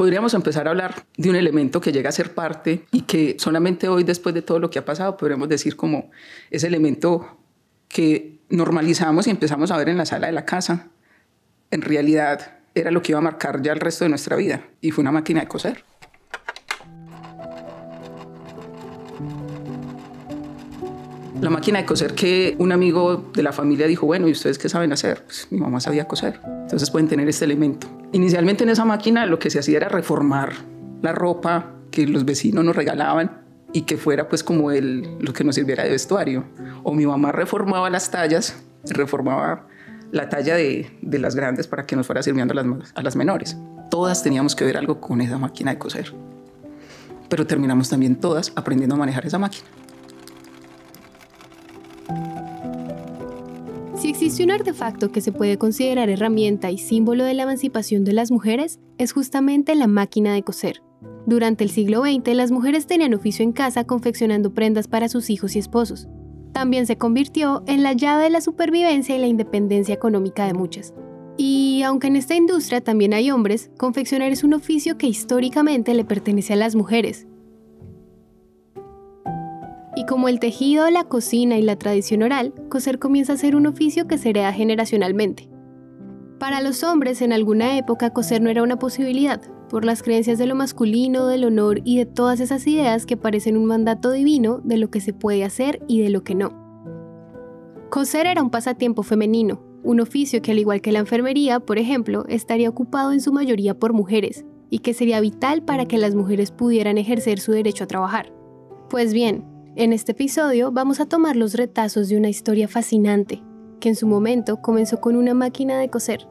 podríamos 0.00 0.32
empezar 0.32 0.66
a 0.66 0.70
hablar 0.70 1.04
de 1.18 1.28
un 1.28 1.36
elemento 1.36 1.78
que 1.78 1.92
llega 1.92 2.08
a 2.08 2.12
ser 2.12 2.32
parte 2.32 2.86
y 2.90 3.02
que 3.02 3.36
solamente 3.38 3.86
hoy, 3.86 4.02
después 4.02 4.34
de 4.34 4.40
todo 4.40 4.58
lo 4.58 4.70
que 4.70 4.78
ha 4.78 4.84
pasado, 4.86 5.18
podríamos 5.18 5.46
decir 5.50 5.76
como 5.76 6.10
ese 6.50 6.68
elemento 6.68 7.36
que 7.86 8.38
normalizamos 8.48 9.26
y 9.26 9.30
empezamos 9.30 9.70
a 9.70 9.76
ver 9.76 9.90
en 9.90 9.98
la 9.98 10.06
sala 10.06 10.28
de 10.28 10.32
la 10.32 10.46
casa, 10.46 10.88
en 11.70 11.82
realidad 11.82 12.60
era 12.74 12.90
lo 12.90 13.02
que 13.02 13.12
iba 13.12 13.18
a 13.18 13.22
marcar 13.22 13.60
ya 13.60 13.74
el 13.74 13.80
resto 13.80 14.06
de 14.06 14.08
nuestra 14.08 14.36
vida 14.36 14.70
y 14.80 14.90
fue 14.90 15.02
una 15.02 15.12
máquina 15.12 15.40
de 15.40 15.48
coser. 15.48 15.84
La 21.40 21.48
máquina 21.48 21.78
de 21.78 21.86
coser 21.86 22.14
que 22.14 22.54
un 22.58 22.70
amigo 22.70 23.30
de 23.32 23.42
la 23.42 23.52
familia 23.52 23.86
dijo, 23.86 24.04
bueno, 24.04 24.28
¿y 24.28 24.32
ustedes 24.32 24.58
qué 24.58 24.68
saben 24.68 24.92
hacer? 24.92 25.24
Pues 25.24 25.48
mi 25.50 25.58
mamá 25.58 25.80
sabía 25.80 26.06
coser. 26.06 26.38
Entonces 26.44 26.90
pueden 26.90 27.08
tener 27.08 27.26
este 27.30 27.46
elemento. 27.46 27.86
Inicialmente 28.12 28.64
en 28.64 28.70
esa 28.70 28.84
máquina 28.84 29.24
lo 29.24 29.38
que 29.38 29.48
se 29.48 29.58
hacía 29.58 29.78
era 29.78 29.88
reformar 29.88 30.52
la 31.00 31.12
ropa 31.12 31.72
que 31.90 32.06
los 32.06 32.26
vecinos 32.26 32.62
nos 32.62 32.76
regalaban 32.76 33.40
y 33.72 33.82
que 33.82 33.96
fuera 33.96 34.28
pues 34.28 34.44
como 34.44 34.70
el, 34.70 35.16
lo 35.18 35.32
que 35.32 35.42
nos 35.42 35.54
sirviera 35.54 35.82
de 35.82 35.90
vestuario. 35.90 36.44
O 36.82 36.92
mi 36.92 37.06
mamá 37.06 37.32
reformaba 37.32 37.88
las 37.88 38.10
tallas, 38.10 38.62
reformaba 38.84 39.66
la 40.12 40.28
talla 40.28 40.56
de, 40.56 40.90
de 41.00 41.18
las 41.18 41.34
grandes 41.36 41.66
para 41.66 41.86
que 41.86 41.96
nos 41.96 42.06
fuera 42.06 42.22
sirviendo 42.22 42.52
a 42.52 42.62
las, 42.62 42.92
a 42.94 43.02
las 43.02 43.16
menores. 43.16 43.56
Todas 43.90 44.22
teníamos 44.22 44.54
que 44.54 44.66
ver 44.66 44.76
algo 44.76 45.00
con 45.00 45.22
esa 45.22 45.38
máquina 45.38 45.70
de 45.70 45.78
coser. 45.78 46.12
Pero 47.30 47.46
terminamos 47.46 47.88
también 47.88 48.16
todas 48.16 48.52
aprendiendo 48.56 48.96
a 48.96 48.98
manejar 48.98 49.24
esa 49.24 49.38
máquina. 49.38 49.66
Existe 54.22 54.44
un 54.44 54.50
artefacto 54.50 55.10
que 55.10 55.22
se 55.22 55.32
puede 55.32 55.56
considerar 55.56 56.10
herramienta 56.10 56.70
y 56.70 56.76
símbolo 56.76 57.24
de 57.24 57.32
la 57.32 57.44
emancipación 57.44 58.04
de 58.04 58.12
las 58.12 58.30
mujeres, 58.30 58.78
es 58.98 59.12
justamente 59.12 59.74
la 59.74 59.86
máquina 59.86 60.34
de 60.34 60.42
coser. 60.42 60.82
Durante 61.24 61.64
el 61.64 61.70
siglo 61.70 62.02
XX, 62.02 62.34
las 62.34 62.50
mujeres 62.50 62.86
tenían 62.86 63.14
oficio 63.14 63.42
en 63.42 63.52
casa 63.52 63.84
confeccionando 63.84 64.52
prendas 64.52 64.88
para 64.88 65.08
sus 65.08 65.30
hijos 65.30 65.56
y 65.56 65.58
esposos. 65.58 66.06
También 66.52 66.86
se 66.86 66.98
convirtió 66.98 67.62
en 67.66 67.82
la 67.82 67.94
llave 67.94 68.24
de 68.24 68.30
la 68.30 68.42
supervivencia 68.42 69.16
y 69.16 69.20
la 69.20 69.26
independencia 69.26 69.94
económica 69.94 70.44
de 70.44 70.52
muchas. 70.52 70.92
Y 71.38 71.80
aunque 71.86 72.08
en 72.08 72.16
esta 72.16 72.34
industria 72.34 72.82
también 72.82 73.14
hay 73.14 73.30
hombres, 73.30 73.70
confeccionar 73.78 74.32
es 74.32 74.44
un 74.44 74.52
oficio 74.52 74.98
que 74.98 75.06
históricamente 75.06 75.94
le 75.94 76.04
pertenece 76.04 76.52
a 76.52 76.56
las 76.56 76.74
mujeres, 76.74 77.26
y 80.00 80.06
como 80.06 80.30
el 80.30 80.40
tejido, 80.40 80.88
la 80.88 81.04
cocina 81.04 81.58
y 81.58 81.62
la 81.62 81.76
tradición 81.76 82.22
oral, 82.22 82.54
coser 82.70 82.98
comienza 82.98 83.34
a 83.34 83.36
ser 83.36 83.54
un 83.54 83.66
oficio 83.66 84.06
que 84.06 84.16
se 84.16 84.30
hereda 84.30 84.50
generacionalmente. 84.50 85.50
Para 86.38 86.62
los 86.62 86.82
hombres 86.84 87.20
en 87.20 87.34
alguna 87.34 87.76
época 87.76 88.08
coser 88.08 88.40
no 88.40 88.48
era 88.48 88.62
una 88.62 88.78
posibilidad, 88.78 89.42
por 89.68 89.84
las 89.84 90.02
creencias 90.02 90.38
de 90.38 90.46
lo 90.46 90.54
masculino, 90.54 91.26
del 91.26 91.44
honor 91.44 91.82
y 91.84 91.98
de 91.98 92.06
todas 92.06 92.40
esas 92.40 92.66
ideas 92.66 93.04
que 93.04 93.18
parecen 93.18 93.58
un 93.58 93.66
mandato 93.66 94.10
divino 94.10 94.62
de 94.64 94.78
lo 94.78 94.90
que 94.90 95.02
se 95.02 95.12
puede 95.12 95.44
hacer 95.44 95.82
y 95.86 96.00
de 96.00 96.08
lo 96.08 96.24
que 96.24 96.34
no. 96.34 96.50
Coser 97.90 98.26
era 98.26 98.42
un 98.42 98.48
pasatiempo 98.48 99.02
femenino, 99.02 99.62
un 99.82 100.00
oficio 100.00 100.40
que 100.40 100.52
al 100.52 100.60
igual 100.60 100.80
que 100.80 100.92
la 100.92 101.00
enfermería, 101.00 101.60
por 101.60 101.76
ejemplo, 101.76 102.24
estaría 102.26 102.70
ocupado 102.70 103.12
en 103.12 103.20
su 103.20 103.34
mayoría 103.34 103.78
por 103.78 103.92
mujeres, 103.92 104.46
y 104.70 104.78
que 104.78 104.94
sería 104.94 105.20
vital 105.20 105.62
para 105.62 105.84
que 105.84 105.98
las 105.98 106.14
mujeres 106.14 106.52
pudieran 106.52 106.96
ejercer 106.96 107.38
su 107.38 107.52
derecho 107.52 107.84
a 107.84 107.88
trabajar. 107.88 108.32
Pues 108.88 109.12
bien, 109.12 109.44
en 109.80 109.94
este 109.94 110.12
episodio 110.12 110.70
vamos 110.70 111.00
a 111.00 111.06
tomar 111.06 111.36
los 111.36 111.54
retazos 111.54 112.10
de 112.10 112.18
una 112.18 112.28
historia 112.28 112.68
fascinante, 112.68 113.42
que 113.80 113.88
en 113.88 113.96
su 113.96 114.06
momento 114.06 114.60
comenzó 114.60 115.00
con 115.00 115.16
una 115.16 115.32
máquina 115.32 115.78
de 115.78 115.88
coser, 115.88 116.28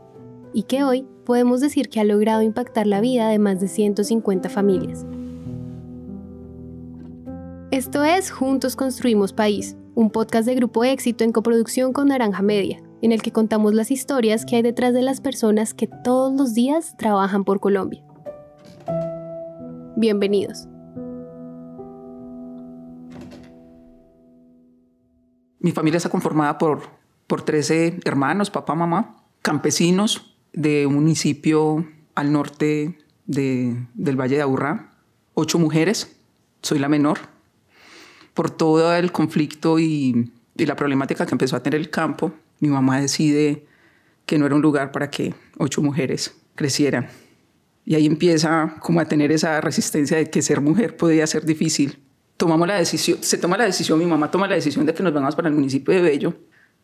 y 0.53 0.63
que 0.63 0.83
hoy 0.83 1.07
podemos 1.25 1.59
decir 1.59 1.89
que 1.89 1.99
ha 1.99 2.03
logrado 2.03 2.43
impactar 2.43 2.85
la 2.85 3.01
vida 3.01 3.27
de 3.27 3.39
más 3.39 3.59
de 3.59 3.67
150 3.67 4.49
familias. 4.49 5.03
Esto 7.71 8.03
es 8.03 8.29
Juntos 8.29 8.75
Construimos 8.75 9.33
País, 9.33 9.75
un 9.95 10.11
podcast 10.11 10.47
de 10.47 10.53
Grupo 10.53 10.83
Éxito 10.83 11.23
en 11.23 11.31
coproducción 11.31 11.91
con 11.91 12.09
Naranja 12.09 12.43
Media, 12.43 12.83
en 13.01 13.11
el 13.11 13.23
que 13.23 13.31
contamos 13.31 13.73
las 13.73 13.89
historias 13.89 14.45
que 14.45 14.57
hay 14.57 14.61
detrás 14.61 14.93
de 14.93 15.01
las 15.01 15.21
personas 15.21 15.73
que 15.73 15.89
todos 16.03 16.31
los 16.37 16.53
días 16.53 16.95
trabajan 16.97 17.43
por 17.45 17.59
Colombia. 17.59 18.03
Bienvenidos. 19.95 20.67
Mi 25.59 25.71
familia 25.71 25.97
está 25.97 26.09
conformada 26.09 26.57
por, 26.57 26.83
por 27.27 27.41
13 27.41 27.99
hermanos, 28.05 28.49
papá, 28.49 28.75
mamá, 28.75 29.17
campesinos 29.41 30.35
de 30.53 30.85
un 30.85 30.95
municipio 30.95 31.85
al 32.15 32.31
norte 32.31 32.97
de, 33.25 33.77
del 33.93 34.19
Valle 34.19 34.37
de 34.37 34.41
Aburrá, 34.41 34.93
ocho 35.33 35.59
mujeres, 35.59 36.15
soy 36.61 36.79
la 36.79 36.87
menor. 36.87 37.19
Por 38.33 38.49
todo 38.49 38.95
el 38.95 39.11
conflicto 39.11 39.79
y, 39.79 40.31
y 40.55 40.65
la 40.65 40.77
problemática 40.77 41.25
que 41.25 41.33
empezó 41.33 41.57
a 41.57 41.63
tener 41.63 41.79
el 41.79 41.89
campo, 41.89 42.31
mi 42.59 42.69
mamá 42.69 43.01
decide 43.01 43.65
que 44.25 44.37
no 44.37 44.45
era 44.45 44.55
un 44.55 44.61
lugar 44.61 44.93
para 44.93 45.09
que 45.09 45.33
ocho 45.57 45.81
mujeres 45.81 46.35
crecieran. 46.55 47.09
Y 47.85 47.95
ahí 47.95 48.05
empieza 48.05 48.75
como 48.79 49.01
a 49.01 49.05
tener 49.05 49.31
esa 49.31 49.59
resistencia 49.59 50.15
de 50.15 50.29
que 50.29 50.41
ser 50.41 50.61
mujer 50.61 50.95
podía 50.95 51.27
ser 51.27 51.45
difícil 51.45 51.99
tomamos 52.39 52.69
la 52.69 52.75
decisión, 52.75 53.17
se 53.21 53.37
toma 53.37 53.57
la 53.57 53.65
decisión, 53.65 53.99
mi 53.99 54.05
mamá 54.05 54.31
toma 54.31 54.47
la 54.47 54.55
decisión 54.55 54.85
de 54.85 54.93
que 54.93 55.03
nos 55.03 55.13
vamos 55.13 55.35
para 55.35 55.49
el 55.49 55.53
municipio 55.53 55.93
de 55.93 56.01
Bello, 56.01 56.35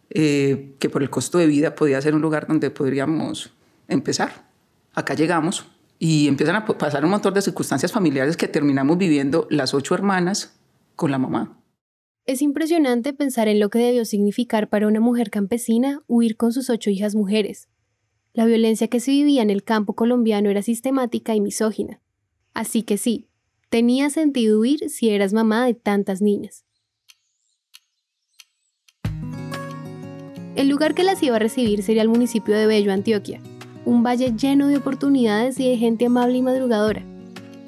eh, 0.09 0.75
que 0.79 0.89
por 0.89 1.01
el 1.01 1.09
costo 1.09 1.37
de 1.37 1.47
vida 1.47 1.75
podía 1.75 2.01
ser 2.01 2.13
un 2.13 2.21
lugar 2.21 2.45
donde 2.45 2.69
podríamos 2.71 3.53
empezar. 3.87 4.49
Acá 4.93 5.13
llegamos 5.13 5.65
y 5.97 6.27
empiezan 6.27 6.57
a 6.57 6.65
pasar 6.65 7.05
un 7.05 7.11
montón 7.11 7.33
de 7.33 7.41
circunstancias 7.41 7.93
familiares 7.93 8.35
que 8.35 8.49
terminamos 8.49 8.97
viviendo 8.97 9.47
las 9.49 9.73
ocho 9.73 9.95
hermanas 9.95 10.59
con 10.97 11.09
la 11.09 11.19
mamá. 11.19 11.57
Es 12.25 12.41
impresionante 12.41 13.13
pensar 13.13 13.47
en 13.47 13.61
lo 13.61 13.69
que 13.69 13.79
debió 13.79 14.03
significar 14.03 14.67
para 14.67 14.89
una 14.89 14.99
mujer 14.99 15.29
campesina 15.29 16.01
huir 16.07 16.35
con 16.35 16.51
sus 16.51 16.69
ocho 16.69 16.89
hijas 16.89 17.15
mujeres. 17.15 17.69
La 18.33 18.45
violencia 18.45 18.89
que 18.89 18.99
se 18.99 19.11
vivía 19.11 19.41
en 19.41 19.49
el 19.49 19.63
campo 19.63 19.93
colombiano 19.93 20.49
era 20.49 20.61
sistemática 20.61 21.33
y 21.33 21.39
misógina. 21.39 22.01
Así 22.53 22.83
que 22.83 22.97
sí, 22.97 23.29
Tenía 23.75 24.09
sentido 24.09 24.61
huir 24.61 24.89
si 24.89 25.09
eras 25.09 25.33
mamá 25.33 25.65
de 25.65 25.73
tantas 25.73 26.21
niñas. 26.21 26.63
El 30.55 30.69
lugar 30.69 30.95
que 30.95 31.03
las 31.03 31.21
iba 31.21 31.35
a 31.35 31.39
recibir 31.39 31.83
sería 31.83 32.01
el 32.01 32.07
municipio 32.07 32.55
de 32.55 32.67
Bello, 32.67 32.93
Antioquia, 32.93 33.41
un 33.83 34.01
valle 34.01 34.31
lleno 34.31 34.69
de 34.69 34.77
oportunidades 34.77 35.59
y 35.59 35.69
de 35.69 35.75
gente 35.75 36.05
amable 36.05 36.37
y 36.37 36.41
madrugadora. 36.41 37.03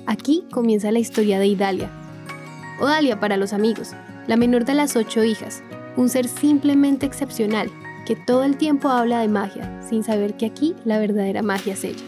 Aquí 0.06 0.46
comienza 0.50 0.94
la 0.94 1.00
historia 1.00 1.40
de 1.40 1.48
Idalia. 1.48 1.92
O 2.80 2.86
Dalia 2.86 3.20
para 3.20 3.36
los 3.36 3.52
amigos, 3.52 3.92
la 4.28 4.38
menor 4.38 4.64
de 4.64 4.76
las 4.76 4.96
ocho 4.96 5.26
hijas, 5.26 5.62
un 5.98 6.08
ser 6.08 6.30
simplemente 6.30 7.06
excepcional, 7.06 7.70
que 8.06 8.16
todo 8.16 8.46
el 8.46 8.56
tiempo 8.56 8.88
habla 8.88 9.20
de 9.20 9.28
magia, 9.28 9.82
sin 9.90 10.06
saber 10.06 10.38
que 10.38 10.46
aquí 10.46 10.74
la 10.86 11.00
verdadera 11.00 11.42
magia 11.42 11.74
es 11.74 11.84
ella. 11.84 12.06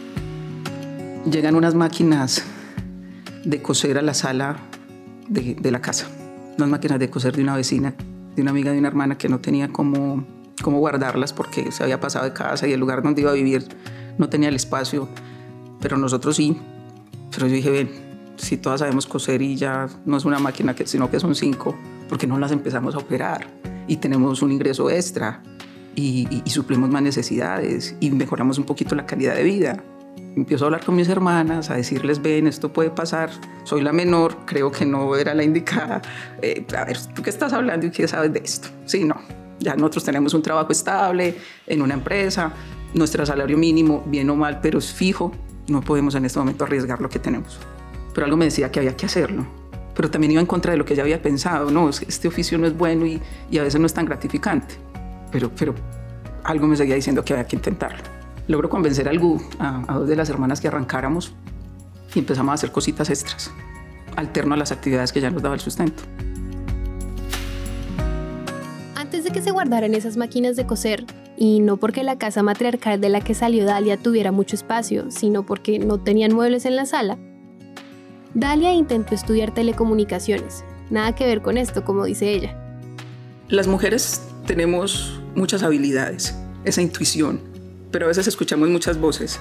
Llegan 1.30 1.54
unas 1.54 1.74
máquinas 1.74 2.42
de 3.44 3.62
coser 3.62 3.98
a 3.98 4.02
la 4.02 4.14
sala 4.14 4.56
de, 5.28 5.70
la 5.70 5.80
casa. 5.80 6.08
Unas 6.58 6.68
máquinas 6.68 6.98
de 6.98 7.08
coser 7.08 7.36
de 7.36 7.42
una 7.42 7.56
vecina, 7.56 7.94
de 8.34 8.42
una 8.42 8.50
amiga 8.50 8.72
de 8.72 8.78
una 8.78 8.88
hermana 8.88 9.16
que 9.16 9.28
no 9.28 9.40
tenía 9.40 9.68
cómo, 9.68 10.24
cómo 10.62 10.78
guardarlas 10.78 11.32
porque 11.32 11.72
se 11.72 11.82
había 11.82 12.00
pasado 12.00 12.24
de 12.24 12.32
casa 12.32 12.66
y 12.66 12.72
el 12.72 12.80
lugar 12.80 13.02
donde 13.02 13.22
iba 13.22 13.30
a 13.30 13.34
vivir 13.34 13.64
no 14.18 14.28
tenía 14.28 14.48
el 14.48 14.56
espacio, 14.56 15.08
pero 15.80 15.96
nosotros 15.96 16.36
sí. 16.36 16.58
Pero 17.30 17.46
yo 17.46 17.54
dije, 17.54 17.70
ven, 17.70 17.90
si 18.36 18.56
todas 18.56 18.80
sabemos 18.80 19.06
coser 19.06 19.40
y 19.40 19.56
ya 19.56 19.88
no 20.04 20.16
es 20.16 20.24
una 20.24 20.38
máquina, 20.38 20.74
sino 20.84 21.10
que 21.10 21.20
son 21.20 21.34
cinco, 21.34 21.76
porque 22.08 22.26
no 22.26 22.38
las 22.38 22.52
empezamos 22.52 22.94
a 22.94 22.98
operar? 22.98 23.46
Y 23.86 23.96
tenemos 23.96 24.42
un 24.42 24.52
ingreso 24.52 24.90
extra 24.90 25.42
y, 25.94 26.26
y, 26.30 26.42
y 26.44 26.50
suplimos 26.50 26.90
más 26.90 27.02
necesidades 27.02 27.96
y 28.00 28.10
mejoramos 28.10 28.58
un 28.58 28.64
poquito 28.64 28.94
la 28.94 29.06
calidad 29.06 29.34
de 29.34 29.44
vida 29.44 29.82
empiezo 30.40 30.64
a 30.64 30.66
hablar 30.68 30.84
con 30.84 30.96
mis 30.96 31.08
hermanas, 31.08 31.70
a 31.70 31.76
decirles, 31.76 32.22
ven, 32.22 32.46
esto 32.46 32.72
puede 32.72 32.90
pasar, 32.90 33.30
soy 33.64 33.82
la 33.82 33.92
menor, 33.92 34.38
creo 34.46 34.72
que 34.72 34.86
no 34.86 35.14
era 35.14 35.34
la 35.34 35.44
indicada. 35.44 36.00
Eh, 36.40 36.64
a 36.76 36.84
ver, 36.84 36.98
¿tú 37.14 37.22
qué 37.22 37.28
estás 37.28 37.52
hablando 37.52 37.86
y 37.86 37.90
qué 37.90 38.08
sabes 38.08 38.32
de 38.32 38.40
esto? 38.42 38.68
Sí, 38.86 39.04
no, 39.04 39.16
ya 39.58 39.76
nosotros 39.76 40.04
tenemos 40.04 40.32
un 40.32 40.42
trabajo 40.42 40.72
estable 40.72 41.36
en 41.66 41.82
una 41.82 41.94
empresa, 41.94 42.52
nuestro 42.94 43.24
salario 43.26 43.58
mínimo, 43.58 44.02
bien 44.06 44.30
o 44.30 44.36
mal, 44.36 44.60
pero 44.62 44.78
es 44.78 44.92
fijo, 44.92 45.32
no 45.68 45.82
podemos 45.82 46.14
en 46.14 46.24
este 46.24 46.38
momento 46.38 46.64
arriesgar 46.64 47.00
lo 47.00 47.10
que 47.10 47.18
tenemos. 47.18 47.58
Pero 48.14 48.24
algo 48.24 48.38
me 48.38 48.46
decía 48.46 48.72
que 48.72 48.80
había 48.80 48.96
que 48.96 49.06
hacerlo, 49.06 49.46
pero 49.94 50.10
también 50.10 50.32
iba 50.32 50.40
en 50.40 50.46
contra 50.46 50.72
de 50.72 50.78
lo 50.78 50.86
que 50.86 50.96
ya 50.96 51.02
había 51.02 51.20
pensado, 51.20 51.70
no, 51.70 51.90
este 51.90 52.28
oficio 52.28 52.56
no 52.56 52.66
es 52.66 52.76
bueno 52.76 53.04
y, 53.04 53.20
y 53.50 53.58
a 53.58 53.62
veces 53.62 53.78
no 53.78 53.86
es 53.86 53.92
tan 53.92 54.06
gratificante, 54.06 54.74
pero, 55.30 55.50
pero 55.54 55.74
algo 56.44 56.66
me 56.66 56.76
seguía 56.76 56.94
diciendo 56.94 57.22
que 57.22 57.34
había 57.34 57.46
que 57.46 57.56
intentarlo 57.56 58.19
logro 58.48 58.68
convencer 58.68 59.08
a, 59.08 59.12
a, 59.88 59.94
dos 59.94 60.08
de 60.08 60.16
las 60.16 60.28
hermanas 60.28 60.60
que 60.60 60.68
arrancáramos 60.68 61.32
y 62.14 62.18
empezamos 62.18 62.52
a 62.52 62.54
hacer 62.54 62.72
cositas 62.72 63.10
extras, 63.10 63.50
alterno 64.16 64.54
a 64.54 64.56
las 64.56 64.72
actividades 64.72 65.12
que 65.12 65.20
ya 65.20 65.30
nos 65.30 65.42
daba 65.42 65.54
el 65.54 65.60
sustento. 65.60 66.02
Antes 68.96 69.24
de 69.24 69.30
que 69.30 69.42
se 69.42 69.50
guardaran 69.50 69.94
esas 69.94 70.16
máquinas 70.16 70.56
de 70.56 70.66
coser, 70.66 71.04
y 71.36 71.60
no 71.60 71.78
porque 71.78 72.04
la 72.04 72.18
casa 72.18 72.42
matriarcal 72.42 73.00
de 73.00 73.08
la 73.08 73.22
que 73.22 73.34
salió 73.34 73.64
Dalia 73.64 73.96
tuviera 73.96 74.30
mucho 74.30 74.56
espacio, 74.56 75.10
sino 75.10 75.46
porque 75.46 75.78
no 75.78 75.98
tenían 75.98 76.34
muebles 76.34 76.66
en 76.66 76.76
la 76.76 76.84
sala, 76.84 77.18
Dalia 78.34 78.74
intentó 78.74 79.14
estudiar 79.14 79.52
telecomunicaciones. 79.52 80.64
Nada 80.90 81.14
que 81.14 81.24
ver 81.24 81.40
con 81.40 81.56
esto, 81.56 81.84
como 81.84 82.04
dice 82.04 82.30
ella. 82.30 82.56
Las 83.48 83.66
mujeres 83.66 84.22
tenemos 84.46 85.20
muchas 85.34 85.62
habilidades, 85.62 86.36
esa 86.64 86.82
intuición, 86.82 87.40
pero 87.90 88.06
a 88.06 88.08
veces 88.08 88.26
escuchamos 88.26 88.68
muchas 88.68 88.98
voces, 88.98 89.38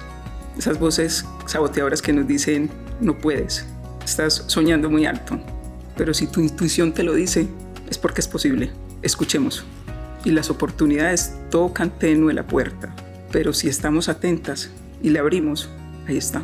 esas 0.57 0.79
voces 0.79 1.25
saboteadoras 1.45 2.01
que 2.01 2.13
nos 2.13 2.27
dicen, 2.27 2.69
no 2.99 3.17
puedes, 3.17 3.65
estás 4.03 4.43
soñando 4.47 4.89
muy 4.89 5.05
alto, 5.05 5.39
pero 5.95 6.13
si 6.13 6.27
tu 6.27 6.41
intuición 6.41 6.93
te 6.93 7.03
lo 7.03 7.13
dice, 7.13 7.47
es 7.89 7.97
porque 7.97 8.21
es 8.21 8.27
posible. 8.27 8.71
Escuchemos. 9.01 9.65
Y 10.25 10.31
las 10.31 10.49
oportunidades 10.49 11.33
tocan 11.49 11.97
tenue 11.97 12.33
la 12.33 12.45
puerta, 12.45 12.93
pero 13.31 13.53
si 13.53 13.69
estamos 13.69 14.09
atentas 14.09 14.69
y 15.01 15.11
le 15.11 15.19
abrimos, 15.19 15.69
ahí 16.07 16.17
está. 16.17 16.43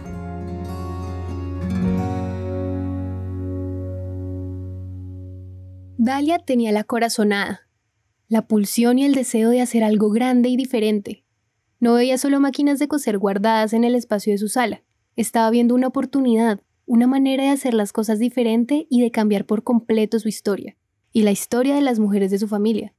Dalia 5.98 6.40
tenía 6.40 6.72
la 6.72 6.84
corazonada, 6.84 7.68
la 8.28 8.48
pulsión 8.48 9.00
y 9.00 9.06
el 9.06 9.14
deseo 9.16 9.50
de 9.50 9.62
hacer 9.62 9.84
algo 9.84 10.10
grande 10.10 10.50
y 10.50 10.56
diferente. 10.56 11.25
No 11.80 11.94
veía 11.94 12.18
solo 12.18 12.40
máquinas 12.40 12.80
de 12.80 12.88
coser 12.88 13.18
guardadas 13.18 13.74
en 13.74 13.84
el 13.84 13.96
espacio 13.96 14.32
de 14.32 14.38
su 14.38 14.48
sala, 14.48 14.84
estaba 15.16 15.50
viendo 15.50 15.76
una 15.76 15.88
oportunidad, 15.88 16.62
una 16.86 17.08
manera 17.08 17.44
de 17.44 17.50
hacer 17.50 17.74
las 17.74 17.94
cosas 17.94 18.20
diferente 18.20 18.88
y 18.90 19.02
de 19.02 19.12
cambiar 19.12 19.46
por 19.46 19.64
completo 19.64 20.20
su 20.20 20.28
historia, 20.28 20.76
y 21.12 21.24
la 21.24 21.32
historia 21.32 21.76
de 21.76 21.82
las 21.82 22.00
mujeres 22.00 22.32
de 22.32 22.40
su 22.40 22.48
familia, 22.48 22.94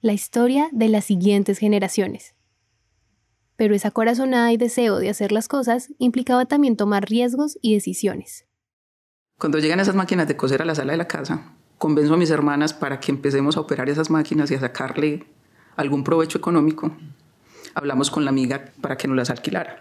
la 0.00 0.12
historia 0.12 0.68
de 0.72 0.88
las 0.88 1.04
siguientes 1.04 1.58
generaciones. 1.58 2.34
Pero 3.56 3.74
esa 3.74 3.90
corazonada 3.90 4.52
y 4.52 4.56
deseo 4.56 4.98
de 4.98 5.10
hacer 5.10 5.32
las 5.32 5.48
cosas 5.48 5.92
implicaba 5.98 6.44
también 6.44 6.76
tomar 6.76 7.08
riesgos 7.08 7.56
y 7.62 7.74
decisiones. 7.74 8.46
Cuando 9.38 9.58
llegan 9.58 9.80
esas 9.80 9.94
máquinas 9.94 10.28
de 10.28 10.36
coser 10.36 10.62
a 10.62 10.64
la 10.64 10.74
sala 10.74 10.92
de 10.92 10.98
la 10.98 11.08
casa, 11.08 11.54
convenzo 11.78 12.14
a 12.14 12.16
mis 12.16 12.30
hermanas 12.30 12.74
para 12.74 13.00
que 13.00 13.12
empecemos 13.12 13.56
a 13.56 13.60
operar 13.60 13.88
esas 13.88 14.10
máquinas 14.10 14.50
y 14.50 14.54
a 14.54 14.60
sacarle 14.60 15.24
algún 15.76 16.04
provecho 16.04 16.38
económico. 16.38 16.96
Hablamos 17.74 18.10
con 18.10 18.24
la 18.24 18.30
amiga 18.30 18.66
para 18.80 18.96
que 18.96 19.08
nos 19.08 19.16
las 19.16 19.30
alquilara. 19.30 19.80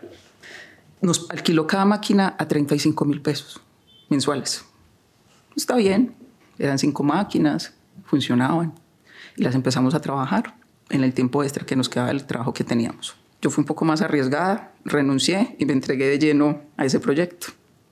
Nos 1.01 1.29
alquiló 1.29 1.67
cada 1.67 1.85
máquina 1.85 2.35
a 2.37 2.47
35 2.47 3.05
mil 3.05 3.21
pesos 3.21 3.61
mensuales. 4.09 4.65
Está 5.55 5.75
bien, 5.75 6.15
eran 6.57 6.79
cinco 6.79 7.03
máquinas, 7.03 7.73
funcionaban 8.05 8.73
y 9.35 9.43
las 9.43 9.55
empezamos 9.55 9.93
a 9.93 10.01
trabajar 10.01 10.55
en 10.89 11.03
el 11.03 11.13
tiempo 11.13 11.43
extra 11.43 11.65
que 11.65 11.75
nos 11.75 11.89
quedaba 11.89 12.09
del 12.09 12.25
trabajo 12.25 12.53
que 12.53 12.63
teníamos. 12.63 13.15
Yo 13.41 13.49
fui 13.49 13.61
un 13.61 13.65
poco 13.65 13.85
más 13.85 14.01
arriesgada, 14.01 14.71
renuncié 14.85 15.55
y 15.59 15.65
me 15.65 15.73
entregué 15.73 16.07
de 16.07 16.19
lleno 16.19 16.61
a 16.77 16.85
ese 16.85 16.99
proyecto. 16.99 17.47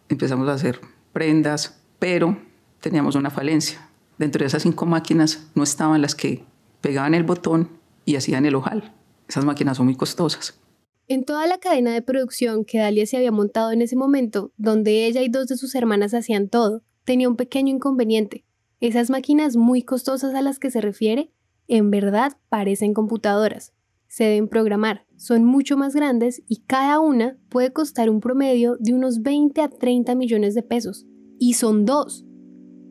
Empezamos 0.10 0.48
a 0.48 0.54
hacer 0.54 0.80
prendas, 1.14 1.82
pero 2.00 2.38
teníamos 2.80 3.16
una 3.16 3.30
falencia 3.30 3.92
dentro 4.22 4.42
de 4.42 4.46
esas 4.46 4.62
cinco 4.62 4.86
máquinas 4.86 5.48
no 5.56 5.64
estaban 5.64 6.00
las 6.00 6.14
que 6.14 6.44
pegaban 6.80 7.16
el 7.16 7.24
botón 7.24 7.70
y 8.06 8.18
hacían 8.18 8.46
el 8.46 8.54
ojal. 8.54 8.94
Esas 9.32 9.46
máquinas 9.46 9.78
son 9.78 9.86
muy 9.86 9.96
costosas. 9.96 10.60
En 11.08 11.24
toda 11.24 11.48
la 11.48 11.58
cadena 11.58 11.94
de 11.94 12.02
producción 12.02 12.66
que 12.66 12.80
Dalia 12.80 13.06
se 13.06 13.16
había 13.16 13.32
montado 13.32 13.72
en 13.72 13.82
ese 13.82 13.96
momento, 13.96 14.52
donde 14.58 15.06
ella 15.06 15.22
y 15.22 15.30
dos 15.30 15.48
de 15.48 15.56
sus 15.56 15.74
hermanas 15.74 16.14
hacían 16.14 16.50
todo, 16.50 16.84
tenía 17.06 17.30
un 17.30 17.38
pequeño 17.38 17.74
inconveniente. 17.74 18.44
Esas 18.82 19.10
máquinas 19.10 19.56
muy 19.56 19.84
costosas 19.84 20.36
a 20.36 20.42
las 20.42 20.60
que 20.60 20.70
se 20.70 20.82
refiere, 20.82 21.32
en 21.70 21.92
verdad 21.92 22.34
parecen 22.50 22.94
computadoras. 22.94 23.72
Se 24.10 24.26
deben 24.26 24.50
programar, 24.50 25.06
son 25.16 25.46
mucho 25.46 25.78
más 25.78 25.96
grandes 25.96 26.44
y 26.50 26.64
cada 26.64 27.00
una 27.00 27.38
puede 27.48 27.72
costar 27.72 28.10
un 28.10 28.20
promedio 28.20 28.76
de 28.82 28.94
unos 28.94 29.22
20 29.22 29.62
a 29.62 29.70
30 29.70 30.14
millones 30.14 30.56
de 30.56 30.64
pesos. 30.64 31.06
Y 31.40 31.54
son 31.54 31.86
dos. 31.86 32.26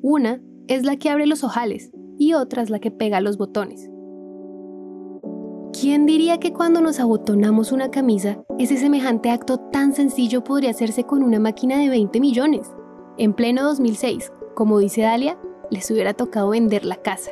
Una 0.01 0.41
es 0.69 0.87
la 0.87 0.97
que 0.97 1.11
abre 1.11 1.27
los 1.27 1.45
ojales 1.45 1.91
y 2.19 2.33
otra 2.33 2.63
es 2.63 2.71
la 2.71 2.79
que 2.79 2.91
pega 2.91 3.21
los 3.21 3.37
botones. 3.37 3.90
¿Quién 5.81 6.05
diría 6.05 6.39
que 6.39 6.53
cuando 6.53 6.83
nos 6.83 7.01
abotonamos 7.01 7.73
una 7.73 7.91
camisa, 7.91 8.45
ese 8.59 8.77
semejante 8.77 9.31
acto 9.31 9.57
tan 9.57 9.95
sencillo 9.95 10.45
podría 10.45 10.73
hacerse 10.73 11.05
con 11.05 11.23
una 11.23 11.39
máquina 11.39 11.79
de 11.79 11.89
20 11.89 12.21
millones? 12.21 12.71
En 13.17 13.33
pleno 13.33 13.63
2006, 13.63 14.31
como 14.55 14.79
dice 14.79 15.01
Dalia, 15.01 15.39
les 15.71 15.91
hubiera 15.91 16.13
tocado 16.13 16.51
vender 16.51 16.85
la 16.85 16.97
casa. 16.97 17.31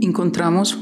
Encontramos 0.00 0.76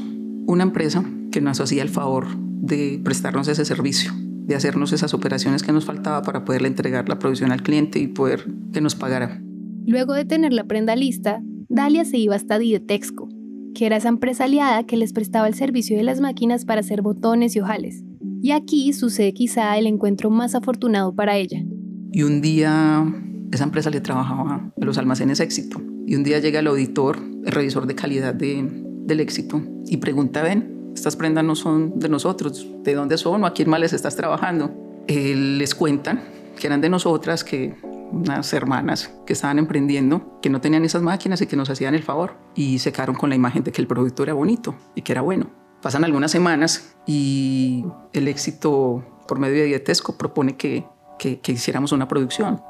una 0.47 0.63
empresa 0.63 1.03
que 1.31 1.41
nos 1.41 1.59
hacía 1.59 1.83
el 1.83 1.89
favor 1.89 2.25
de 2.39 2.99
prestarnos 3.03 3.47
ese 3.49 3.65
servicio 3.65 4.11
de 4.15 4.55
hacernos 4.55 4.93
esas 4.93 5.13
operaciones 5.13 5.61
que 5.61 5.71
nos 5.71 5.85
faltaba 5.85 6.23
para 6.23 6.43
poderle 6.43 6.69
entregar 6.69 7.07
la 7.07 7.19
producción 7.19 7.51
al 7.51 7.61
cliente 7.61 7.99
y 7.99 8.07
poder 8.07 8.47
que 8.73 8.81
nos 8.81 8.95
pagara. 8.95 9.39
Luego 9.85 10.13
de 10.13 10.25
tener 10.25 10.53
la 10.53 10.63
prenda 10.63 10.95
lista, 10.95 11.43
Dalia 11.71 12.03
se 12.03 12.17
iba 12.17 12.35
hasta 12.35 12.57
Didetexco, 12.57 13.29
que 13.75 13.85
era 13.85 13.97
esa 13.97 14.09
empresa 14.09 14.45
aliada 14.45 14.83
que 14.87 14.97
les 14.97 15.13
prestaba 15.13 15.47
el 15.47 15.53
servicio 15.53 15.95
de 15.95 16.01
las 16.01 16.19
máquinas 16.19 16.65
para 16.65 16.81
hacer 16.81 17.03
botones 17.03 17.55
y 17.55 17.59
ojales. 17.59 18.03
Y 18.41 18.51
aquí 18.51 18.91
sucede 18.91 19.33
quizá 19.33 19.77
el 19.77 19.85
encuentro 19.85 20.31
más 20.31 20.55
afortunado 20.55 21.13
para 21.13 21.37
ella. 21.37 21.63
Y 22.11 22.23
un 22.23 22.41
día 22.41 23.05
esa 23.51 23.65
empresa 23.65 23.91
le 23.91 24.01
trabajaba 24.01 24.71
a 24.81 24.85
los 24.85 24.97
almacenes 24.97 25.39
éxito. 25.39 25.79
Y 26.07 26.15
un 26.15 26.23
día 26.23 26.39
llega 26.39 26.59
el 26.59 26.67
auditor, 26.67 27.19
el 27.45 27.51
revisor 27.51 27.85
de 27.85 27.93
calidad 27.93 28.33
del 28.33 29.19
éxito, 29.19 29.61
y 29.85 29.97
pregunta, 29.97 30.41
ven, 30.41 30.91
estas 30.95 31.15
prendas 31.15 31.43
no 31.43 31.55
son 31.55 31.99
de 31.99 32.09
nosotros, 32.09 32.67
¿de 32.83 32.95
dónde 32.95 33.17
son 33.19 33.43
o 33.43 33.45
a 33.45 33.53
quién 33.53 33.69
más 33.69 33.79
les 33.79 33.93
estás 33.93 34.15
trabajando? 34.15 35.03
Eh, 35.07 35.35
les 35.35 35.75
cuentan 35.75 36.23
que 36.59 36.65
eran 36.65 36.81
de 36.81 36.89
nosotras, 36.89 37.43
que 37.43 37.75
unas 38.11 38.51
hermanas 38.53 39.13
que 39.25 39.33
estaban 39.33 39.59
emprendiendo, 39.59 40.39
que 40.41 40.49
no 40.49 40.61
tenían 40.61 40.85
esas 40.85 41.01
máquinas 41.01 41.41
y 41.41 41.47
que 41.47 41.55
nos 41.55 41.69
hacían 41.69 41.95
el 41.95 42.03
favor. 42.03 42.35
Y 42.55 42.79
se 42.79 42.91
quedaron 42.91 43.15
con 43.15 43.29
la 43.29 43.35
imagen 43.35 43.63
de 43.63 43.71
que 43.71 43.81
el 43.81 43.87
producto 43.87 44.23
era 44.23 44.33
bonito 44.33 44.75
y 44.95 45.01
que 45.01 45.11
era 45.11 45.21
bueno. 45.21 45.49
Pasan 45.81 46.03
algunas 46.03 46.31
semanas 46.31 46.95
y 47.05 47.85
el 48.13 48.27
éxito 48.27 49.03
por 49.27 49.39
medio 49.39 49.61
de 49.61 49.65
Dietesco 49.65 50.17
propone 50.17 50.57
que, 50.57 50.85
que, 51.17 51.51
hiciéramos 51.51 51.91
una 51.91 52.07
producción. 52.07 52.61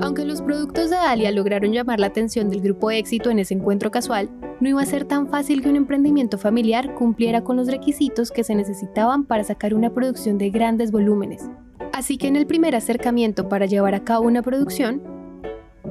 Aunque 0.00 0.24
los 0.24 0.40
productos 0.40 0.88
de 0.88 0.96
Dalia 0.96 1.30
lograron 1.30 1.72
llamar 1.72 2.00
la 2.00 2.06
atención 2.06 2.48
del 2.48 2.62
grupo 2.62 2.90
éxito 2.90 3.30
en 3.30 3.38
ese 3.38 3.52
encuentro 3.52 3.90
casual, 3.90 4.30
no 4.60 4.68
iba 4.68 4.80
a 4.80 4.86
ser 4.86 5.04
tan 5.04 5.28
fácil 5.28 5.60
que 5.60 5.68
un 5.68 5.76
emprendimiento 5.76 6.38
familiar 6.38 6.94
cumpliera 6.94 7.44
con 7.44 7.56
los 7.56 7.68
requisitos 7.68 8.30
que 8.30 8.44
se 8.44 8.54
necesitaban 8.54 9.24
para 9.24 9.44
sacar 9.44 9.74
una 9.74 9.90
producción 9.92 10.38
de 10.38 10.50
grandes 10.50 10.90
volúmenes. 10.90 11.50
Así 12.00 12.16
que 12.16 12.28
en 12.28 12.36
el 12.36 12.46
primer 12.46 12.74
acercamiento 12.74 13.50
para 13.50 13.66
llevar 13.66 13.94
a 13.94 14.04
cabo 14.04 14.26
una 14.26 14.40
producción, 14.40 15.02